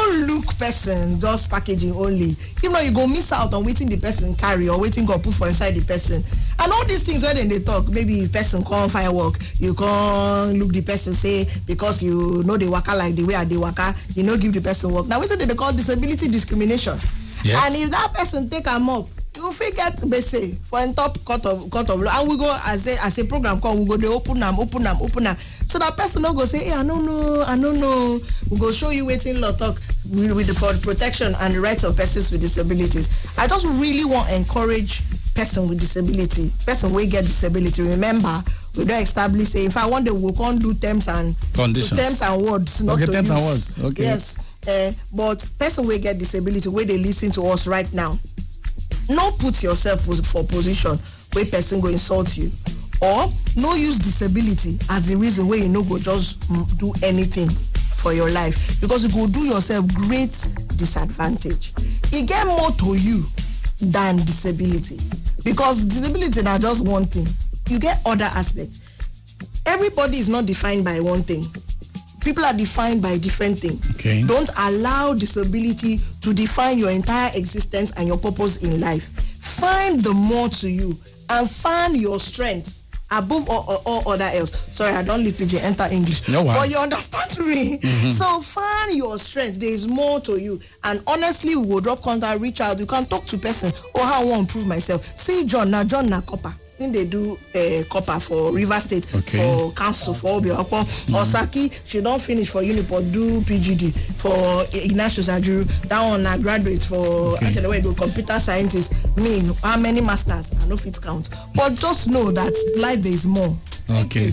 no 0.05 0.27
look 0.35 0.47
person 0.59 1.21
just 1.21 1.51
packaging 1.51 1.93
only. 1.93 2.31
If 2.63 2.71
not 2.71 2.85
you 2.85 2.93
go 2.93 3.07
miss 3.07 3.33
out 3.33 3.53
on 3.55 3.65
wetin 3.65 3.91
the 3.91 3.97
person 3.97 4.35
carry 4.35 4.69
or 4.69 4.79
wetin 4.79 5.07
god 5.07 5.23
put 5.23 5.35
for 5.35 5.47
inside 5.49 5.73
the 5.75 5.85
person. 5.85 6.23
And 6.59 6.73
all 6.73 6.85
these 6.87 7.03
things 7.05 7.23
wey 7.23 7.35
dem 7.35 7.49
dey 7.49 7.61
talk 7.61 7.89
maybe 7.89 8.29
person 8.29 8.65
come 8.65 8.89
find 8.89 9.13
work 9.15 9.35
you 9.59 9.75
come 9.75 10.53
look 10.55 10.73
the 10.73 10.83
person 10.83 11.15
say 11.15 11.47
because 11.67 12.03
you 12.03 12.43
no 12.45 12.57
dey 12.57 12.69
waka 12.69 12.95
like 12.95 13.15
the 13.15 13.25
way 13.25 13.35
i 13.35 13.45
dey 13.45 13.57
waka 13.57 13.95
you 14.15 14.23
no 14.23 14.37
give 14.37 14.53
the 14.53 14.61
person 14.61 14.93
work. 14.93 15.07
Na 15.07 15.19
wetin 15.21 15.39
dem 15.39 15.49
dey 15.49 15.55
call 15.55 15.73
disability 15.73 16.29
discrimination. 16.29 16.99
Yes. 17.45 17.61
and 17.67 17.77
if 17.77 17.91
that 17.91 18.15
person 18.15 18.49
take 18.49 18.67
am 18.69 18.89
up 18.89 19.07
you 19.37 19.53
fit 19.53 19.75
get 19.75 19.97
gbese 19.97 20.57
for 20.69 20.79
top 20.95 21.19
court 21.25 21.45
of 21.45 21.69
court 21.69 21.91
of 21.91 22.01
law. 22.01 22.21
And 22.21 22.31
we 22.31 22.37
go 22.39 22.57
as 22.67 22.87
a 22.87 22.97
as 23.05 23.19
a 23.19 23.25
program 23.25 23.61
come 23.61 23.81
we 23.81 23.85
go 23.87 23.97
dey 23.97 24.07
open 24.09 24.43
am 24.43 24.59
open 24.61 24.87
am 24.87 24.97
open 25.03 25.27
am. 25.27 25.35
So 25.37 25.79
that 25.81 25.97
person 25.97 26.23
no 26.23 26.33
go 26.33 26.45
say 26.45 26.65
hey 26.67 26.73
i 26.73 26.83
no 26.85 27.01
know 27.01 27.43
i 27.47 27.57
no 27.57 27.73
know. 27.73 28.21
We 28.51 28.59
go 28.59 28.71
show 28.73 28.91
you 28.91 29.05
wetin 29.07 29.41
law 29.41 29.51
talk 29.53 29.79
with, 30.13 30.35
with 30.37 30.47
the, 30.47 30.55
for 30.55 30.73
the 30.73 30.81
protection 30.83 31.35
and 31.41 31.55
the 31.55 31.61
rights 31.61 31.83
of 31.85 31.97
persons 31.97 32.31
with 32.31 32.41
disabilities 32.41 33.35
i 33.39 33.47
just 33.47 33.67
really 33.67 34.05
wan 34.05 34.29
encourage 34.33 35.03
person 35.35 35.69
with 35.69 35.81
disability 35.81 36.51
person 36.67 36.93
wey 36.93 37.07
get 37.07 37.25
disability 37.25 37.83
remember 37.83 38.43
we 38.77 38.85
don't 38.85 39.03
establish 39.03 39.49
say 39.49 39.65
in 39.65 39.71
fact 39.71 39.91
one 39.91 40.05
day 40.05 40.11
we 40.11 40.33
come 40.35 40.59
do 40.59 40.75
terms 40.75 41.09
and 41.09 41.35
Conditions. 41.55 41.99
terms 42.01 42.23
and 42.23 42.43
words 42.45 42.83
not 42.83 42.97
Okay, 42.97 43.07
to 43.07 43.13
terms 43.13 43.31
and 43.31 43.41
words. 43.41 43.83
Okay. 43.85 44.03
yes 44.05 44.39
uh, 44.69 44.93
but 45.15 45.45
person 45.59 45.87
wey 45.87 45.99
get 45.99 46.19
disability 46.19 46.69
Where 46.69 46.85
they 46.85 46.99
listen 46.99 47.31
to 47.33 47.43
us 47.47 47.67
right 47.67 47.91
now 47.93 48.19
no 49.09 49.31
put 49.33 49.63
yourself 49.63 50.03
for 50.05 50.45
position 50.45 50.99
wey 51.35 51.45
person 51.51 51.81
go 51.81 51.89
insult 51.89 52.37
you 52.37 52.51
or 53.03 53.27
no 53.57 53.75
use 53.75 53.99
disability 53.99 54.79
as 54.91 55.09
the 55.09 55.17
reason 55.17 55.49
wey 55.49 55.59
you 55.59 55.69
no 55.69 55.83
go 55.83 55.99
just 55.99 56.41
do 56.79 56.93
anything 57.03 57.49
for 58.05 58.13
your 58.13 58.31
life 58.31 58.79
because 58.83 59.03
you 59.03 59.11
go 59.11 59.27
do 59.27 59.41
yourself 59.41 59.89
great 59.95 60.31
disadvantage. 60.77 61.73
E 62.13 62.27
get 62.27 62.47
more 62.47 62.71
to 62.73 62.95
you 62.95 63.25
than 63.81 64.17
disability 64.19 64.99
because 65.43 65.83
disability 65.85 66.43
na 66.43 66.59
just 66.59 66.85
one 66.87 67.07
thing. 67.07 67.27
You 67.71 67.79
get 67.81 67.99
other 68.05 68.27
aspects. 68.27 68.85
Everybody 69.65 70.19
is 70.19 70.29
not 70.29 70.45
defined 70.45 70.85
by 70.85 71.01
one 71.01 71.23
thing. 71.23 71.47
People 72.21 72.45
are 72.45 72.53
defined 72.53 73.01
by 73.01 73.17
different 73.17 73.59
things. 73.59 73.95
Okay. 73.95 74.23
don't 74.27 74.51
allow 74.59 75.15
disability 75.15 75.99
to 76.21 76.35
define 76.35 76.77
your 76.77 76.91
entire 76.91 77.31
existence 77.35 77.91
and 77.97 78.07
your 78.07 78.19
purpose 78.19 78.63
in 78.63 78.81
life. 78.81 79.05
Find 79.41 80.01
the 80.01 80.13
more 80.13 80.51
to 80.61 80.69
you 80.69 80.95
and 81.31 81.51
find 81.51 81.97
your 81.97 82.21
strengths 82.21 82.84
above 83.19 83.49
all, 83.49 83.65
all, 83.87 84.03
all 84.07 84.13
other 84.13 84.25
else. 84.25 84.53
Sorry 84.73 84.93
i 84.93 85.03
don't 85.03 85.23
leave 85.23 85.37
pidgin 85.39 85.61
enter 85.61 85.87
english. 85.91 86.29
No 86.29 86.43
wahala. 86.45 86.55
but 86.55 86.71
you 86.71 86.77
understand 86.79 87.47
me. 87.47 87.79
Mm-hmm. 87.79 88.11
So 88.11 88.41
find 88.41 88.95
your 88.95 89.19
strength. 89.19 89.61
There 89.61 89.71
is 89.71 89.87
more 89.87 90.21
to 90.21 90.37
you. 90.41 90.61
And 90.85 91.03
honestly 91.07 91.57
we 91.57 91.67
go 91.69 91.81
drop 91.81 92.03
contact 92.03 92.41
reach 92.41 92.61
out. 92.61 92.79
You 92.79 92.87
can 92.87 93.07
talk 93.07 93.25
to 93.27 93.39
person. 93.39 93.73
Oh 93.95 94.05
how 94.05 94.23
i 94.23 94.25
wan 94.25 94.41
improve 94.41 94.67
myself. 94.67 95.05
See 95.05 95.45
john 95.45 95.71
na 95.71 95.85
john 95.85 96.09
na 96.09 96.21
dey 96.79 97.05
do 97.05 97.39
uh, 97.55 97.85
copper 97.89 98.21
for 98.21 98.53
rivers 98.53 98.85
state 98.85 99.07
Okay. 99.15 99.39
for 99.39 99.73
council 99.73 100.13
for 100.15 100.41
Obio-Akpor 100.41 100.85
osaki 101.15 101.71
she 101.87 102.01
don 102.01 102.19
finish 102.19 102.49
for 102.51 102.63
uniport 102.63 103.11
do 103.13 103.41
pgd 103.43 103.93
for 103.93 104.65
ignatius 104.73 105.29
ajuru 105.29 105.65
that 105.89 106.03
one 106.11 106.23
na 106.23 106.37
graduate 106.37 106.83
for 106.85 107.35
Okay. 107.35 107.47
akedewe 107.47 107.83
go 107.83 107.95
computer 107.95 108.41
scientist. 108.41 108.93
Me 109.17 109.41
how 109.63 109.77
many 109.79 110.01
masters? 110.01 110.53
I 110.63 110.67
no 110.67 110.77
fit 110.77 110.99
count. 111.01 111.29
But 111.55 111.75
just 111.75 112.09
know 112.09 112.31
that 112.33 112.53
life 112.77 113.03
there 113.03 113.13
is 113.13 113.27
more. 113.27 113.57
okay. 114.05 114.33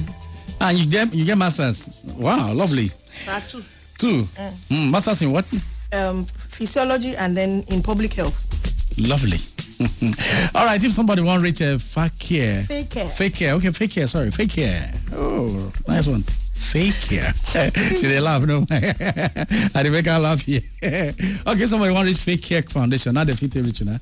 And 0.60 0.77
you. 0.77 0.86
Get 0.89 1.13
you 1.13 1.25
get 1.25 1.38
masters. 1.38 2.01
Wow 2.17 2.54
lovely. 2.54 2.89
Tattoo 3.25 3.63
two. 3.97 4.23
Mm, 4.69 4.91
masters 4.91 5.21
in 5.21 5.32
what? 5.32 5.45
Um, 5.93 6.25
physiology 6.25 7.15
and 7.17 7.36
then 7.38 7.63
in 7.67 7.82
public 7.84 8.13
health. 8.13 8.47
lovely 8.97 9.38
all 10.56 10.65
right 10.65 10.84
if 10.84 10.91
somebody 10.94 11.22
wan 11.22 11.41
reach 11.41 11.62
a 11.62 11.76
uh, 11.76 11.78
fakir. 11.78 12.63
Fake 12.67 12.89
care. 12.89 13.06
fake 13.08 13.36
care 13.36 13.54
okay 13.54 13.72
fake 13.72 13.91
care 13.91 14.08
sorry 14.08 14.32
fake 14.32 14.52
care 14.52 14.91
oh 15.13 15.72
nice 15.88 16.08
one. 16.08 16.24
Fake 16.54 16.94
care 17.10 17.34
she 17.98 18.08
dey 18.08 18.20
laugh 18.20 18.44
no. 18.44 18.65
I 19.76 19.84
make 19.89 20.06
her 20.06 20.20
laugh 20.20 20.41
here 20.41 20.62
okay 21.48 21.65
somebody 21.65 21.94
wan 21.94 22.06
reach 22.06 22.17
Faecare 22.17 22.70
Foundation. 22.72 23.15
How 23.15 23.24
dey 23.24 23.34
fit 23.34 23.52
take 23.52 23.65
reach 23.65 23.82
una 23.82 24.00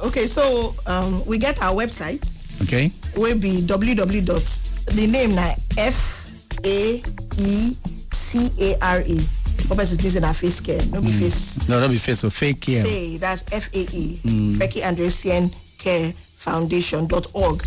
Okay, 0.00 0.26
so 0.26 0.74
um, 0.86 1.24
we 1.26 1.38
get 1.38 1.60
our 1.62 1.74
website. 1.74 2.24
Okay. 2.62 2.90
Wey 3.16 3.34
be 3.34 3.60
www 3.62 4.70
the 4.92 5.06
name 5.06 5.34
na 5.34 5.54
f 5.78 6.30
a 6.64 7.00
e 7.40 7.76
c 8.12 8.50
a 8.60 8.76
r 8.80 9.00
e 9.06 9.20
for 9.68 9.74
person 9.76 9.98
say 9.98 10.20
na 10.20 10.32
face 10.32 10.60
care 10.60 10.84
no 10.92 11.00
be 11.00 11.10
face 11.12 11.68
no 11.68 11.80
no 11.80 11.88
be 11.88 11.96
face 11.96 12.20
so 12.20 12.30
fake 12.30 12.60
care 12.60 12.84
Faye, 12.84 13.16
that's 13.18 13.44
F 13.52 13.68
A 13.74 13.86
E, 13.92 14.56
Becky 14.58 14.80
Andresian 14.80 15.52
Care 15.78 16.12
Foundation 16.12 17.06
dot 17.06 17.26
org. 17.32 17.62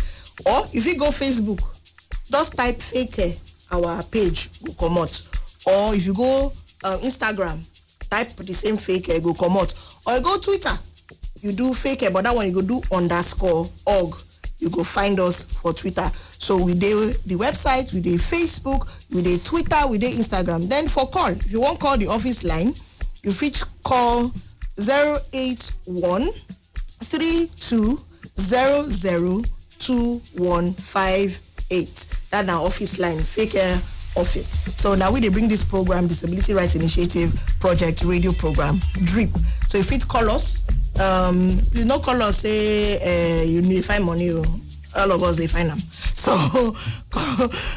Or 0.46 0.62
if 0.72 0.86
you 0.86 0.96
go 0.98 1.08
Facebook, 1.08 1.60
just 2.30 2.56
type 2.56 2.80
fake 2.80 3.12
care, 3.12 3.32
our 3.72 4.02
page 4.04 4.50
will 4.62 4.74
come 4.74 4.98
out. 4.98 5.20
Or 5.66 5.94
if 5.94 6.06
you 6.06 6.14
go 6.14 6.52
um, 6.84 6.98
Instagram, 7.00 7.58
type 8.08 8.28
the 8.36 8.52
same 8.54 8.76
fake 8.76 9.06
care, 9.06 9.20
go 9.20 9.34
come 9.34 9.56
out. 9.56 9.74
Or 10.06 10.14
you 10.14 10.22
go 10.22 10.38
Twitter, 10.38 10.78
you 11.40 11.52
do 11.52 11.74
fake 11.74 12.00
care, 12.00 12.10
but 12.10 12.22
that 12.24 12.34
one 12.34 12.46
you 12.46 12.52
go 12.54 12.62
do 12.62 12.80
underscore 12.92 13.68
org. 13.86 14.14
You 14.58 14.70
go 14.70 14.82
find 14.84 15.18
us 15.20 15.44
for 15.44 15.72
Twitter. 15.72 16.08
So 16.14 16.62
we 16.62 16.74
do 16.74 17.12
the 17.26 17.36
website, 17.36 17.92
we 17.92 18.00
do 18.00 18.16
Facebook, 18.18 18.88
we 19.14 19.22
do 19.22 19.38
Twitter, 19.38 19.86
we 19.88 19.98
do 19.98 20.08
Instagram. 20.08 20.68
Then 20.68 20.88
for 20.88 21.08
call, 21.08 21.28
if 21.30 21.52
you 21.52 21.60
want 21.60 21.80
call 21.80 21.96
the 21.96 22.08
office 22.08 22.44
line, 22.44 22.72
you 23.22 23.32
fit 23.32 23.62
call 23.84 24.32
081 24.78 26.28
32 27.00 27.98
00 28.38 29.42
2158. 29.78 32.06
That's 32.30 32.48
our 32.48 32.64
office 32.66 32.98
line, 32.98 33.18
fake 33.18 33.54
air 33.54 33.76
office. 34.16 34.48
So 34.76 34.94
now 34.94 35.12
we 35.12 35.20
they 35.20 35.28
bring 35.28 35.48
this 35.48 35.62
program, 35.64 36.06
Disability 36.08 36.54
Rights 36.54 36.74
Initiative 36.74 37.32
Project 37.60 38.02
Radio 38.04 38.32
Program, 38.32 38.80
DRIP. 39.04 39.28
So 39.68 39.76
if 39.78 39.92
it 39.92 40.08
call 40.08 40.28
us, 40.30 40.64
um, 41.00 41.58
please 41.70 41.86
not 41.86 42.02
call 42.02 42.20
us 42.22 42.38
say 42.38 42.96
uh, 42.98 43.44
you 43.44 43.62
need 43.62 43.84
find 43.84 44.04
money. 44.04 44.30
oh. 44.30 44.44
All 44.96 45.12
of 45.12 45.22
us 45.22 45.36
they 45.36 45.46
find 45.46 45.68
them. 45.68 45.78
So 46.18 46.34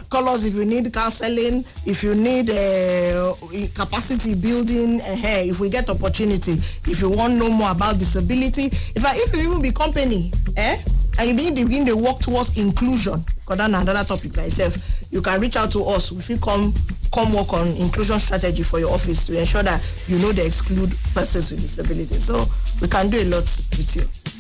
call, 0.10 0.30
us 0.30 0.46
if 0.46 0.56
you 0.56 0.66
need 0.66 0.92
counseling, 0.92 1.64
if 1.86 2.04
you 2.04 2.16
need 2.16 2.50
uh, 2.50 3.36
capacity 3.76 4.34
building. 4.34 5.00
Uh, 5.02 5.16
if 5.46 5.60
we 5.60 5.70
get 5.70 5.88
opportunity, 5.90 6.54
if 6.54 7.00
you 7.02 7.10
want 7.12 7.36
know 7.36 7.52
more 7.52 7.70
about 7.72 8.00
disability, 8.00 8.66
if 8.66 9.06
I, 9.06 9.14
if 9.16 9.36
you 9.36 9.48
even 9.48 9.62
be 9.62 9.72
company, 9.72 10.32
eh, 10.58 10.78
and 11.20 11.30
you 11.30 11.36
begin 11.36 11.56
to 11.56 11.66
begin 11.66 11.86
to 11.88 11.98
work 11.98 12.20
towards 12.20 12.58
inclusion, 12.58 13.24
because 13.40 13.58
that's 13.58 13.74
another 13.74 14.04
topic 14.04 14.34
by 14.34 14.44
itself. 14.44 14.78
You 15.12 15.22
can 15.22 15.42
reach 15.42 15.56
out 15.56 15.72
to 15.72 15.84
us. 15.84 16.12
If 16.12 16.30
you 16.30 16.38
come 16.38 16.74
come 17.14 17.34
work 17.34 17.52
on 17.54 17.68
inclusion 17.76 18.20
strategy 18.20 18.64
for 18.64 18.80
your 18.80 18.94
office 18.94 19.28
to 19.28 19.38
ensure 19.38 19.64
that 19.64 19.82
you 20.08 20.18
know 20.20 20.32
they 20.32 20.46
exclude 20.46 20.90
persons 21.14 21.52
with 21.52 21.62
disabilities. 21.62 22.24
So 22.24 22.46
we 22.82 22.88
can 22.88 23.10
do 23.10 23.22
a 23.22 23.26
lot 23.26 23.44
with 23.44 23.96
you. 23.96 24.31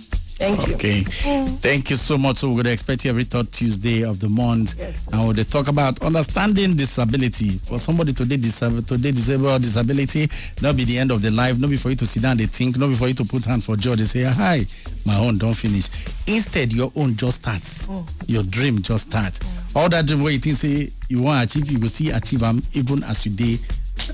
Thank 0.41 0.67
you. 0.67 0.73
Okay. 0.73 1.01
Thank 1.04 1.91
you 1.91 1.95
so 1.95 2.17
much. 2.17 2.38
So 2.38 2.47
we're 2.49 2.56
going 2.56 2.65
to 2.65 2.71
expect 2.73 3.06
you 3.06 3.12
every 3.12 3.25
third 3.25 3.51
Tuesday 3.51 4.01
of 4.04 4.19
the 4.19 4.27
month. 4.27 4.73
Yes, 4.80 5.08
and 5.13 5.21
we'll 5.27 5.36
talk 5.45 5.67
about 5.67 6.01
understanding 6.01 6.75
disability. 6.75 7.60
For 7.60 7.77
somebody 7.77 8.12
today 8.12 8.38
disabled, 8.38 8.88
today 8.88 9.12
disabled 9.12 9.62
disability, 9.62 10.27
not 10.63 10.75
be 10.75 10.84
the 10.84 10.97
end 10.97 11.12
of 11.12 11.21
the 11.21 11.30
life, 11.30 11.60
not 11.60 11.69
be 11.69 11.77
for 11.77 11.89
you 11.91 11.95
to 11.97 12.08
sit 12.08 12.23
down 12.23 12.39
and 12.39 12.49
think, 12.49 12.75
not 12.80 12.88
be 12.88 12.95
for 12.95 13.08
you 13.08 13.13
to 13.13 13.23
put 13.23 13.45
hand 13.45 13.63
for 13.63 13.75
joy. 13.75 13.95
They 13.95 14.06
say, 14.06 14.23
hi, 14.23 14.65
my 15.06 15.17
own 15.19 15.38
don't 15.38 15.54
finish. 15.54 15.89
Instead, 16.27 16.73
your 16.73 16.91
own 16.95 17.15
just 17.15 17.41
starts. 17.43 17.88
Oh. 17.88 18.06
Your 18.25 18.41
dream 18.43 18.82
just 18.82 19.12
starts. 19.12 19.39
All 19.75 19.89
that 19.89 20.08
dream 20.08 20.23
where 20.23 20.34
you 20.34 20.39
think 20.39 20.58
say 20.58 20.89
you 21.08 21.21
want 21.21 21.51
to 21.51 21.60
achieve, 21.60 21.71
you 21.71 21.80
will 21.80 21.88
see 21.89 22.10
achieve 22.10 22.39
them 22.39 22.63
even 22.73 23.04
as 23.04 23.25
you 23.25 23.32
day 23.32 23.58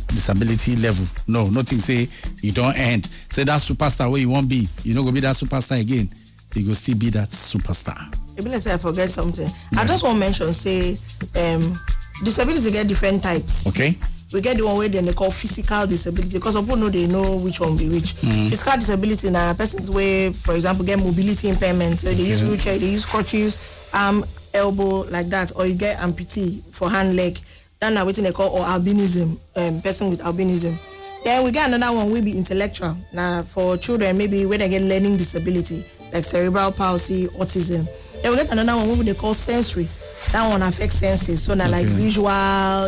disability 0.07 0.75
level. 0.77 1.05
No, 1.27 1.49
nothing 1.49 1.79
say 1.79 2.07
you 2.41 2.51
don't 2.51 2.77
end. 2.77 3.05
Say 3.31 3.43
that 3.45 3.59
superstar 3.61 4.09
where 4.09 4.19
you 4.19 4.29
won't 4.29 4.49
be. 4.49 4.67
You 4.83 4.93
not 4.93 5.03
go 5.03 5.11
be 5.11 5.19
that 5.21 5.35
superstar 5.35 5.79
again. 5.79 6.09
You 6.53 6.67
go 6.67 6.73
still 6.73 6.97
be 6.97 7.09
that 7.11 7.29
superstar. 7.29 7.97
Maybe 8.35 8.49
let's 8.49 8.63
say 8.65 8.73
I 8.73 8.77
forget 8.77 9.11
something. 9.11 9.47
I 9.77 9.85
just 9.85 10.03
want 10.03 10.15
to 10.15 10.19
mention, 10.19 10.53
say, 10.53 10.97
um, 11.35 11.77
disability 12.23 12.71
get 12.71 12.87
different 12.87 13.21
types. 13.23 13.67
Okay? 13.67 13.95
We 14.33 14.41
get 14.41 14.57
the 14.57 14.65
one 14.65 14.77
where 14.77 14.89
then 14.89 15.05
they 15.05 15.13
call 15.13 15.31
physical 15.31 15.87
disability 15.87 16.37
because 16.37 16.59
people 16.59 16.75
know 16.75 16.89
they 16.89 17.07
know 17.07 17.37
which 17.37 17.59
one 17.61 17.77
be 17.77 17.87
which. 17.87 18.13
Mm. 18.15 18.49
Physical 18.49 18.73
disability 18.75 19.29
now 19.29 19.53
persons 19.53 19.89
where, 19.89 20.31
for 20.33 20.55
example, 20.55 20.83
get 20.83 20.99
mobility 20.99 21.47
impairment. 21.47 21.99
So 21.99 22.09
they 22.09 22.23
use 22.23 22.41
wheelchair, 22.41 22.77
they 22.77 22.87
use 22.89 23.05
crutches, 23.05 23.89
arm, 23.93 24.25
elbow 24.53 25.03
like 25.11 25.27
that, 25.27 25.53
or 25.55 25.65
you 25.65 25.75
get 25.75 25.97
amputee 25.99 26.61
for 26.75 26.89
hand 26.89 27.15
leg. 27.15 27.39
Then 27.79 27.93
now 27.93 28.05
what 28.05 28.15
they 28.15 28.31
call 28.31 28.49
or 28.55 28.61
albinism, 28.65 29.39
um, 29.55 29.81
person 29.81 30.09
with 30.09 30.21
albinism. 30.21 30.77
Then 31.23 31.43
we 31.43 31.51
get 31.51 31.71
another 31.71 31.95
one 31.95 32.11
will 32.11 32.23
be 32.23 32.37
intellectual. 32.37 32.95
Now 33.13 33.43
for 33.43 33.77
children, 33.77 34.17
maybe 34.17 34.45
when 34.45 34.59
they 34.59 34.69
get 34.69 34.81
learning 34.81 35.17
disability, 35.17 35.85
like 36.13 36.23
cerebral 36.23 36.71
palsy, 36.71 37.27
autism. 37.27 37.85
Then 38.23 38.31
we 38.31 38.37
get 38.37 38.51
another 38.51 38.75
one 38.77 38.97
what 38.97 39.05
they 39.05 39.13
call 39.13 39.33
sensory. 39.33 39.87
That 40.31 40.49
one 40.49 40.61
affects 40.61 40.95
senses. 40.97 41.43
So 41.43 41.53
now 41.53 41.69
like 41.69 41.85
Okay. 41.85 41.95
visual, 41.95 42.27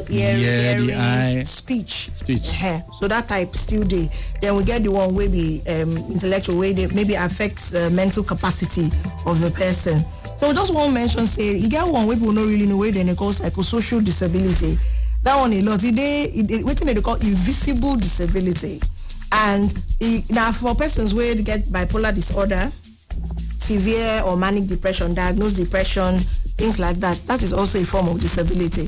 ear, 0.10 0.36
Yeah, 0.36 0.74
the 0.78 0.84
hearing, 0.84 0.90
eye. 1.00 1.44
speech. 1.44 2.10
Speech. 2.14 2.42
Ehen. 2.50 2.84
So 2.94 3.08
that 3.08 3.30
type 3.30 3.56
still 3.56 3.84
there. 3.86 4.08
Then 4.42 4.56
we 4.58 4.64
get 4.64 4.84
the 4.84 4.90
one 4.92 5.14
where 5.16 5.30
be 5.30 5.62
um, 5.70 5.96
intellectual, 6.12 6.58
where 6.58 6.74
they 6.74 6.88
maybe 6.88 7.14
affects 7.16 7.70
the 7.70 7.90
mental 7.92 8.24
capacity 8.24 8.88
of 9.26 9.40
the 9.40 9.52
person. 9.52 10.04
So 10.40 10.54
just 10.54 10.74
one 10.74 10.94
mention 10.94 11.28
say 11.28 11.58
you 11.58 11.70
get 11.70 11.86
one 11.86 12.08
where 12.08 12.16
people 12.16 12.32
not 12.32 12.46
really 12.46 12.66
know 12.66 12.78
where 12.78 12.92
they 12.92 13.04
call 13.14 13.32
psychosocial 13.34 14.04
disability. 14.04 14.78
That 15.24 15.36
one 15.36 15.52
a 15.52 15.62
lot. 15.62 15.82
They 15.82 16.24
it, 16.32 16.64
what 16.64 16.78
they 16.78 17.02
call 17.02 17.16
invisible 17.16 17.98
disability, 17.98 18.80
and 19.34 19.74
now 20.30 20.52
for 20.54 20.74
persons 20.76 21.14
where 21.14 21.36
they 21.36 21.44
get 21.44 21.64
bipolar 21.66 22.16
disorder, 22.16 22.72
severe 23.58 24.22
or 24.26 24.38
manic 24.38 24.68
depression, 24.68 25.14
diagnosed 25.14 25.58
depression, 25.58 26.20
things 26.56 26.80
like 26.80 26.96
that. 26.98 27.18
That 27.28 27.42
is 27.44 27.52
also 27.52 27.82
a 27.82 27.86
form 27.86 28.08
of 28.08 28.22
disability. 28.22 28.88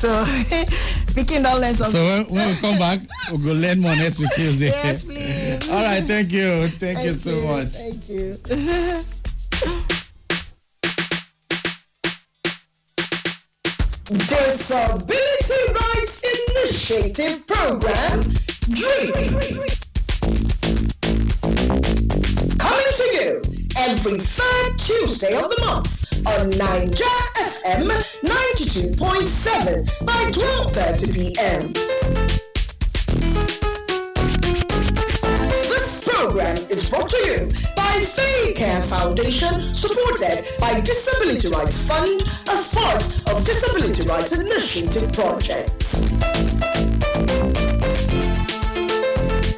So, 0.00 0.08
picking 1.14 1.42
down 1.42 1.60
less 1.60 1.80
of 1.80 1.88
So 1.88 2.02
when, 2.02 2.24
when 2.34 2.48
we 2.48 2.54
come 2.56 2.78
back, 2.78 3.00
we'll 3.30 3.38
go 3.38 3.52
learn 3.52 3.80
more 3.80 3.96
next 3.96 4.20
week 4.20 4.30
Tuesday. 4.34 4.66
Yes, 4.66 5.04
please. 5.04 5.70
All 5.70 5.82
right, 5.82 6.02
thank 6.04 6.30
you. 6.32 6.66
Thank, 6.66 7.04
you 7.04 7.12
so 7.12 7.40
much. 7.42 7.68
Thank 7.68 8.08
you. 8.08 9.04
Disability 14.10 15.72
Rights 15.72 16.24
Initiative 16.48 17.46
Program, 17.46 18.20
DRIP. 18.70 19.14
Coming 22.58 22.92
to 22.96 23.08
you 23.14 23.40
every 23.78 24.18
third 24.18 24.78
Tuesday 24.78 25.36
of 25.36 25.48
the 25.50 25.56
month 25.60 26.26
on 26.26 26.50
Naija 26.50 27.14
FM 27.38 27.86
92.7 28.24 30.04
by 30.04 30.30
12.30 30.32 31.14
p.m. 31.14 32.49
program 36.40 36.64
is 36.70 36.88
brought 36.88 37.10
to 37.10 37.16
you 37.18 37.46
by 37.76 38.04
Faecare 38.16 38.82
Foundation, 38.86 39.60
supported 39.60 40.46
by 40.58 40.80
Disability 40.80 41.48
Rights 41.48 41.82
Fund 41.82 42.22
as 42.48 42.72
part 42.72 43.04
of 43.30 43.44
Disability 43.44 44.02
Rights 44.04 44.32
Initiative 44.32 45.12
projects. 45.12 46.00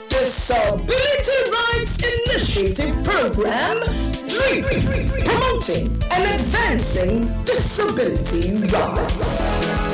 Disability 0.08 1.38
Rights 1.52 1.98
Initiative 2.26 3.04
Program, 3.04 3.78
DRIP, 4.28 5.24
promoting 5.24 5.86
and 6.10 6.40
advancing 6.40 7.32
disability 7.44 8.56
rights. 8.66 9.91